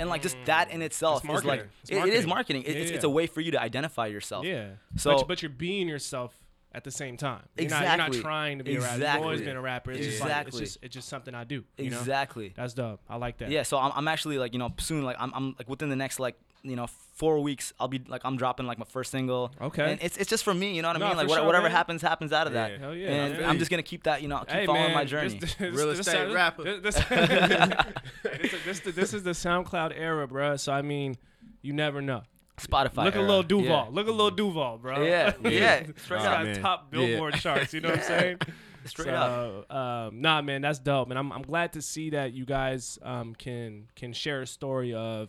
[0.00, 0.46] And like just mm.
[0.46, 1.68] that in itself It's is like.
[1.82, 2.62] It's it- it is marketing.
[2.62, 2.94] It- Yeah, it's, yeah.
[2.96, 4.44] it's a way for you to identify yourself.
[4.44, 4.70] Yeah.
[4.96, 6.34] So- but, but you're being yourself
[6.72, 7.42] at the same time.
[7.56, 8.16] You're Not, you're Exactly.
[8.18, 8.96] not trying to be a rapper.
[8.98, 9.44] You've always Exactly.
[9.44, 9.90] been a rapper.
[9.92, 10.60] It's just like, it's Exactly.
[10.60, 11.64] just it's just something I do.
[11.78, 11.98] You Know?
[11.98, 12.52] Exactly.
[12.56, 13.00] That's dope.
[13.08, 13.50] I like that.
[13.50, 15.96] Yeah, so I'm, I'm actually like you know soon like I'm, I'm like within the
[15.96, 19.52] next like you know four weeks I'll be like I'm dropping like my first single.
[19.60, 19.92] Okay.
[19.92, 21.16] And it's it's just for me, you know what I No, mean?
[21.16, 21.72] Like what, sure, whatever man.
[21.72, 22.72] happens happens out of that.
[22.72, 22.78] Yeah.
[22.78, 24.86] Hell yeah, And I feel I'm just gonna keep that you know keep Hey following
[24.86, 25.38] man, my journey.
[25.38, 26.64] This, this, Real this, estate this, rapper.
[26.64, 30.56] This, this, this, this, this, this is the SoundCloud era, bro.
[30.56, 31.16] So I mean,
[31.62, 32.22] you never know.
[32.58, 33.04] Spotify.
[33.04, 33.28] Look at era.
[33.28, 33.64] Lil Duval.
[33.66, 33.86] Yeah.
[33.90, 35.02] Look at Lil Duval, bro.
[35.02, 36.44] Yeah, yeah, He's straight got up.
[36.44, 36.60] Man.
[36.60, 36.98] top Yeah.
[37.06, 37.72] Billboard charts.
[37.72, 38.38] You know what I'm saying?
[38.84, 39.74] Straight so, up.
[39.74, 43.34] Um, nah, man, that's dope, and I'm I'm glad to see that you guys um
[43.34, 45.28] can can share a story of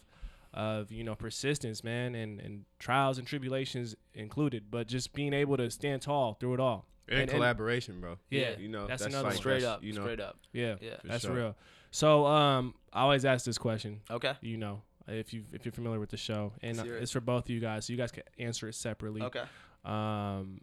[0.54, 5.58] of you know persistence, man, and and trials and tribulations included, but just being able
[5.58, 6.88] to stand tall through it all.
[7.10, 8.18] And, collaboration, bro.
[8.30, 9.38] Yeah, you know, that's that's, another like.
[9.38, 9.84] Straight that's, up.
[9.84, 10.38] You know, Straight up.
[10.54, 10.96] yeah, Yeah.
[11.04, 11.34] That's sure.
[11.36, 11.58] real.
[11.92, 14.00] So um, I always ask this question.
[14.10, 14.34] Okay.
[14.42, 17.04] You know, if you if you're familiar with the show, and uh, Let's hear it.
[17.04, 19.22] it's for both of you guys, so you guys can answer it separately.
[19.22, 19.44] Okay.
[19.84, 20.62] Um,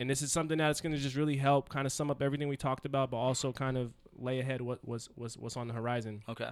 [0.00, 2.48] and this is something that's going to just really help kind of sum up everything
[2.48, 5.74] we talked about, but also kind of lay ahead what was was what's on the
[5.74, 6.22] horizon.
[6.28, 6.50] Okay.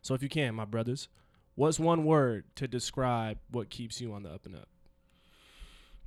[0.00, 1.08] So if you can, my brothers,
[1.54, 4.68] what's one word to describe what keeps you on the up and up?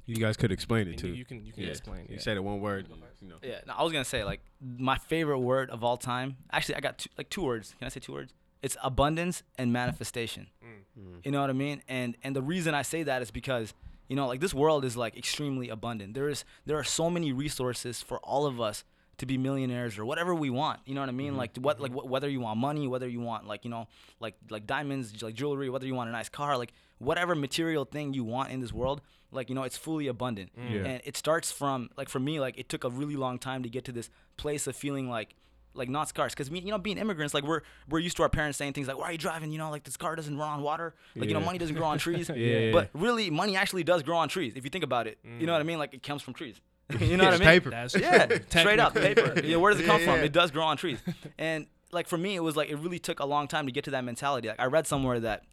[0.08, 1.08] you guys could explain it And too.
[1.10, 1.70] you can you can yeah.
[1.70, 2.02] explain.
[2.08, 2.20] You Yeah.
[2.22, 2.88] said it one word.
[3.22, 3.36] You know.
[3.42, 3.62] Yeah.
[3.66, 6.38] No, I was gonna say like my favorite word of all time.
[6.52, 7.74] Actually, I got two, like two words.
[7.80, 8.34] Can I say two words?
[8.62, 10.48] it's abundance and manifestation.
[10.64, 11.20] Mm.
[11.24, 11.82] You know what I mean?
[11.88, 13.74] And and the reason I say that is because
[14.08, 16.14] you know like this world is like extremely abundant.
[16.14, 18.84] There is there are so many resources for all of us
[19.18, 20.80] to be millionaires or whatever we want.
[20.86, 21.32] You know what I mean?
[21.32, 21.38] Mm-hmm.
[21.38, 22.08] Like what like mm-hmm.
[22.08, 23.88] wh- whether you want money, whether you want like you know
[24.20, 28.14] like like diamonds, like jewelry, whether you want a nice car, like whatever material thing
[28.14, 29.02] you want in this world,
[29.32, 30.52] like you know it's fully abundant.
[30.58, 30.72] Mm.
[30.72, 30.90] Yeah.
[30.90, 33.70] And it starts from like for me like it took a really long time to
[33.70, 35.36] get to this place of feeling like
[35.74, 36.34] like not scarce.
[36.34, 38.88] Because me you know being immigrants like we're we're used to our parents saying things
[38.88, 39.52] like why are you driving?
[39.52, 40.94] You know like this car doesn't run on water.
[41.16, 42.30] Like you know money doesn't grow on trees.
[42.36, 42.72] Yeah.
[42.74, 45.20] but really money actually does grow on trees if you think about it.
[45.24, 45.56] You know mm.
[45.56, 45.80] what i mean?
[45.80, 46.60] Like it comes from trees
[47.00, 47.70] you know what i mean paper.
[47.72, 49.40] That's yeah, straight up paper.
[49.44, 50.24] Yeah, where does it come Yeah, from?
[50.24, 51.00] It does grow on trees.
[51.38, 53.84] And like for me, it was like it really took a long time to get
[53.86, 54.48] to that mentality.
[54.50, 55.44] Like I read somewhere that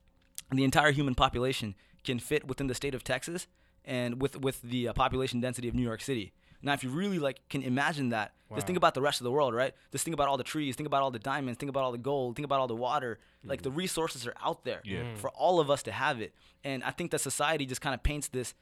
[0.51, 1.74] the entire human population
[2.05, 3.47] can fit within the state of Texas
[3.85, 6.33] and with with the uh, population density of New York City.
[6.64, 9.33] Now, if you really like can imagine that, just think about the rest of the
[9.33, 9.72] world, right?
[9.91, 11.99] Just think about all the trees, think about all the diamonds, think about all the
[11.99, 13.18] gold, think about all the water.
[13.43, 15.14] Like the resources are out there Yeah.
[15.16, 16.35] for all of us to have it.
[16.62, 18.55] And I think that society just kind of paints this,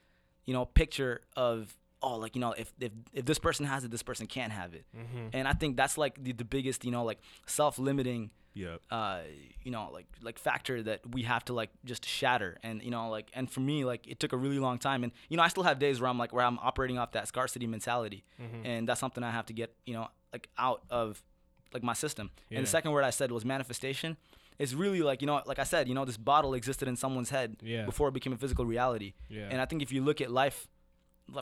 [0.47, 3.91] you know, picture of oh, like you know, if if if this person has it,
[3.91, 4.85] this person can't have it.
[5.33, 7.19] And I think that's like the, the biggest, you know, like
[7.65, 8.81] self-limiting Yep.
[8.91, 9.21] uh,
[9.63, 12.59] you know, like like factor that we have to like just shatter.
[12.65, 15.05] And you know, like and for me, like it took a really long time.
[15.05, 17.29] And you know, I still have days where I'm like where I'm operating off that
[17.29, 18.25] scarcity mentality,
[18.65, 21.23] and that's something I have to get you know like out of
[21.73, 22.31] like my system.
[22.51, 24.17] And the second word I said was manifestation.
[24.59, 27.31] It's really like you know, like I said, you know, this bottle existed in someone's
[27.31, 27.85] head Yeah.
[27.87, 29.13] before it became a physical reality.
[29.29, 29.47] Yeah.
[29.51, 30.80] And I think if you look at life li-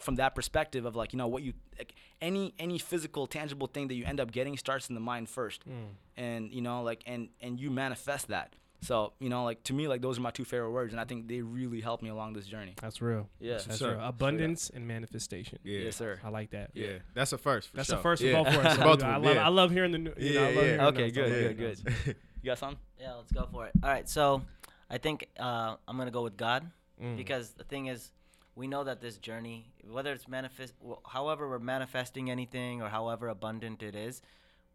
[0.00, 3.88] from that perspective of like you know what you like any any physical tangible thing
[3.88, 5.72] that you end up getting starts in the mind first Mm.
[6.16, 9.88] and you know like and and you manifest that so you know like to me
[9.88, 12.32] like those are my two favorite words and i think they really helped me along
[12.32, 13.28] this journey That's real.
[13.40, 13.96] yeah That's what's up.
[13.96, 14.06] real.
[14.06, 15.58] Abundance and manifestation.
[15.64, 15.80] Yeah.
[15.80, 16.70] yes sir I like that.
[16.74, 16.98] Yeah.
[17.14, 17.70] That's a first.
[17.70, 17.96] For That's sure.
[17.96, 18.40] the first yeah.
[18.40, 18.44] one.
[18.44, 18.76] Go for it.
[18.76, 19.22] So both I, of them.
[19.24, 19.44] love, yeah.
[19.46, 20.12] I love hearing the new.
[20.16, 20.62] You know, I Yeah, love yeah.
[20.62, 21.12] hearing Okay, those.
[21.12, 22.16] good, I good, good.
[22.42, 23.72] you got something Yeah, let's go for it.
[23.82, 24.42] All right, so
[24.88, 26.70] I think uh, I'm gonna go with God
[27.02, 27.16] Mm.
[27.16, 28.10] because the thing is,
[28.58, 30.74] we know that this journey, whether it's manifest,
[31.06, 34.20] however we're manifesting anything or however abundant it is,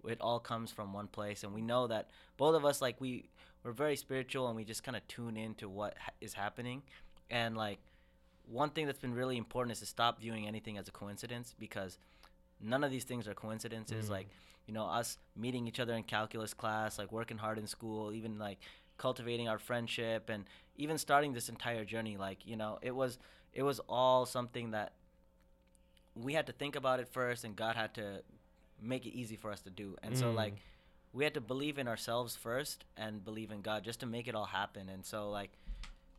[0.08, 3.26] it all comes from one place, and we know that both of us, like we,
[3.62, 6.82] we're very spiritual, and we just kind of tune into what ha- is happening,
[7.30, 7.80] and like
[8.46, 11.98] one thing that's been really important is to stop viewing anything as a coincidence because
[12.62, 14.08] none of these things are coincidences.
[14.08, 14.12] Mm.
[14.12, 14.28] Like,
[14.66, 18.40] you know, us meeting each other in calculus class, like working hard in school, even
[18.40, 18.60] like
[18.98, 20.46] cultivating our friendship and
[20.78, 23.18] even starting this entire journey, like, you know, it was
[23.54, 24.94] it was all something that
[26.16, 28.22] we had to think about it first and God had to
[28.82, 29.96] make it easy for us to do.
[30.04, 30.36] And so Mm.
[30.36, 30.54] like
[31.12, 34.36] we had to believe in ourselves first and believe in God just to make it
[34.36, 34.90] all happen.
[34.90, 35.52] And so like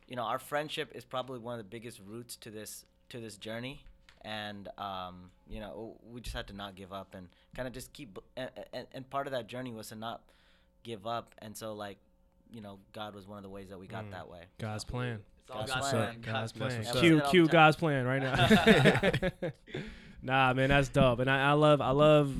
[0.07, 3.37] you know, our friendship is probably one of the biggest roots to this to this
[3.37, 3.83] journey.
[4.21, 7.91] And um, you know, we just had to not give up and kind of just
[7.93, 8.17] keep.
[8.37, 10.21] And, and, and part of that journey was to not
[10.83, 11.33] give up.
[11.39, 11.97] And so, like,
[12.51, 14.11] you know, God was one of the ways that we got Mm.
[14.11, 14.43] that way.
[14.59, 15.23] God's plan.
[15.51, 16.03] All That's God's what's plan.
[16.09, 16.21] up.
[16.21, 16.77] God's That's plan.
[16.77, 16.95] what's up.
[17.01, 19.49] Cue, Yeah, we say it cue all the God's plan right now.
[20.21, 21.19] nah, man, that's dope.
[21.19, 22.33] And I, I love, I love,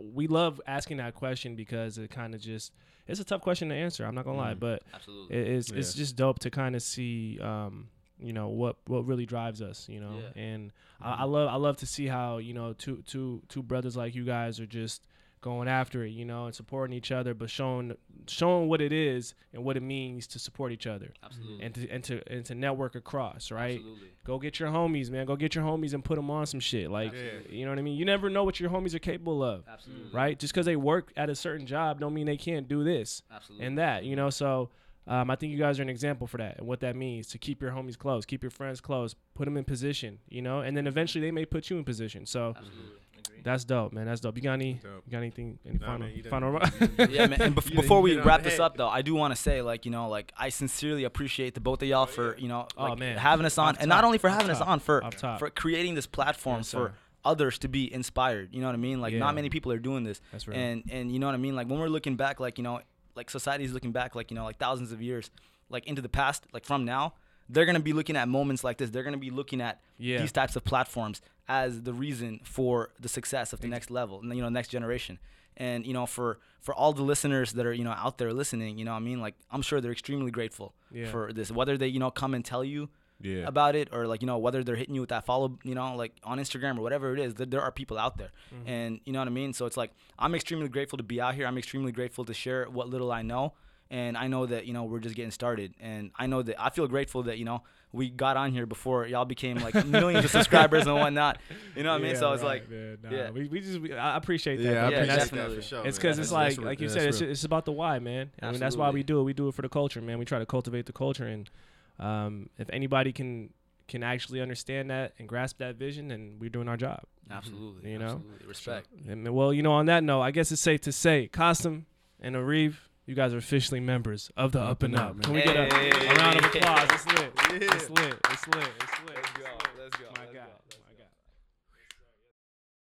[0.00, 2.72] we love asking that question because it kind of just,
[3.06, 4.04] it's a tough question to answer.
[4.04, 4.60] I'm not gonna lie, Mm.
[4.60, 7.88] but absolutely it, it's it's just dope to kind of see, um,
[8.20, 10.20] you know, what what really drives us, you know.
[10.36, 10.40] Yeah.
[10.42, 13.96] And I, I love I love to see how you know two two two brothers
[13.96, 15.02] like you guys are just
[15.42, 17.94] going after it, you know, and supporting each other, but showing
[18.26, 21.88] showing what it is and what it means to support each other absolutely and to
[21.90, 23.76] and to and to network across, right?
[23.76, 25.24] absolutely Go get your homies, man.
[25.26, 26.90] Go get your homies and put them on some shit.
[26.90, 27.40] Like, Yeah.
[27.48, 27.96] you know what I mean?
[27.96, 30.38] You never know what your homies are capable of, absolutely right?
[30.38, 33.66] Just because they work at a certain job don't mean they can't do this absolutely
[33.66, 34.28] and that, you know.
[34.30, 34.68] So
[35.06, 37.38] um, I think you guys are an example for that and what that means to
[37.38, 40.76] keep your homies close, keep your friends close, put them in position, you know, and
[40.76, 42.26] then eventually they may put you in position.
[42.26, 42.98] So absolutely
[43.42, 44.06] that's dope, man.
[44.06, 44.36] That's dope.
[44.36, 44.74] You got any?
[44.74, 45.02] Dope.
[45.06, 45.58] You got anything?
[45.66, 46.06] Any Nah, final?
[46.08, 46.30] man, you done-
[46.90, 47.10] final?
[47.10, 47.40] yeah, man.
[47.42, 48.60] And bef- before we hit it on wrap this head.
[48.60, 51.60] up, though, I do want to say, like, you know, like I sincerely appreciate the
[51.60, 53.16] both of y'all for, oh, you know, Oh, like, man.
[53.18, 55.02] having us on, Off and not only for Off having us on, for
[55.38, 58.48] for creating this platform Yes, for others to be inspired.
[58.52, 59.00] You know what I mean?
[59.00, 59.18] Like, Yeah.
[59.18, 60.56] not many people are doing this, That's right.
[60.56, 61.54] and and you know what I mean?
[61.56, 62.80] Like when we're looking back, like you know,
[63.14, 65.30] like society's looking back, like you know, like thousands of years,
[65.68, 67.14] like into the past, like from now.
[67.52, 68.90] They're gonna be looking at moments like this.
[68.90, 70.20] They're gonna be looking at Yeah.
[70.20, 74.34] these types of platforms as the reason for the success of the next level, and
[74.36, 75.18] you know, next generation
[75.56, 78.78] and you know for for all the listeners that are you know out there listening
[78.78, 81.10] you know what i mean like i'm sure they're extremely grateful Yeah.
[81.10, 82.88] for this whether they you know come and tell you
[83.20, 83.48] Yeah.
[83.48, 85.96] about it or like you know whether they're hitting you with that follow you know
[85.96, 88.68] like on instagram or whatever it is there, there are people out there Mm-hmm.
[88.68, 89.90] and you know what i mean so it's like
[90.20, 93.22] i'm extremely grateful to be out here i'm extremely grateful to share what little i
[93.22, 93.52] know
[93.90, 96.70] and I know that you know we're just getting started, and I know that I
[96.70, 97.62] feel grateful that you know
[97.92, 101.38] we got on here before y'all became like millions of subscribers and whatnot.
[101.74, 102.12] You know what I mean?
[102.12, 102.98] Yeah, So it's right, like, man.
[103.02, 103.30] Nah, yeah.
[103.30, 104.62] we, we just we, I appreciate that.
[104.62, 104.92] Yeah, I man.
[104.92, 105.86] Yeah, appreciate That's- that for sure.
[105.86, 108.30] It's because it's like, like you yeah, said, it's, it's about the why, man.
[108.40, 109.24] I mean, that's why we do it.
[109.24, 110.18] We do it for the culture, man.
[110.20, 111.50] We try to cultivate the culture, and
[111.98, 113.50] um, if anybody can
[113.88, 117.00] can actually understand that and grasp that vision, then we're doing our job.
[117.28, 118.04] absolutely, You know?
[118.04, 118.46] absolutely.
[118.46, 118.86] respect.
[119.08, 121.86] And, well, you know, on that note, I guess it's safe to say, Kasim
[122.20, 122.74] and Ariv,
[123.06, 125.14] you guys are officially members of the Up and Up.
[125.16, 125.22] man.
[125.22, 126.88] Can we get a, a round of applause?
[126.92, 127.32] It's lit.
[127.36, 127.74] Yeah.
[127.74, 128.14] It's lit.
[128.30, 128.68] It's lit.
[128.80, 129.16] It's lit.
[129.16, 129.44] Let's go.
[129.78, 130.04] Let's go.
[130.16, 130.46] My let's God.
[130.70, 130.76] go.
[130.86, 130.89] My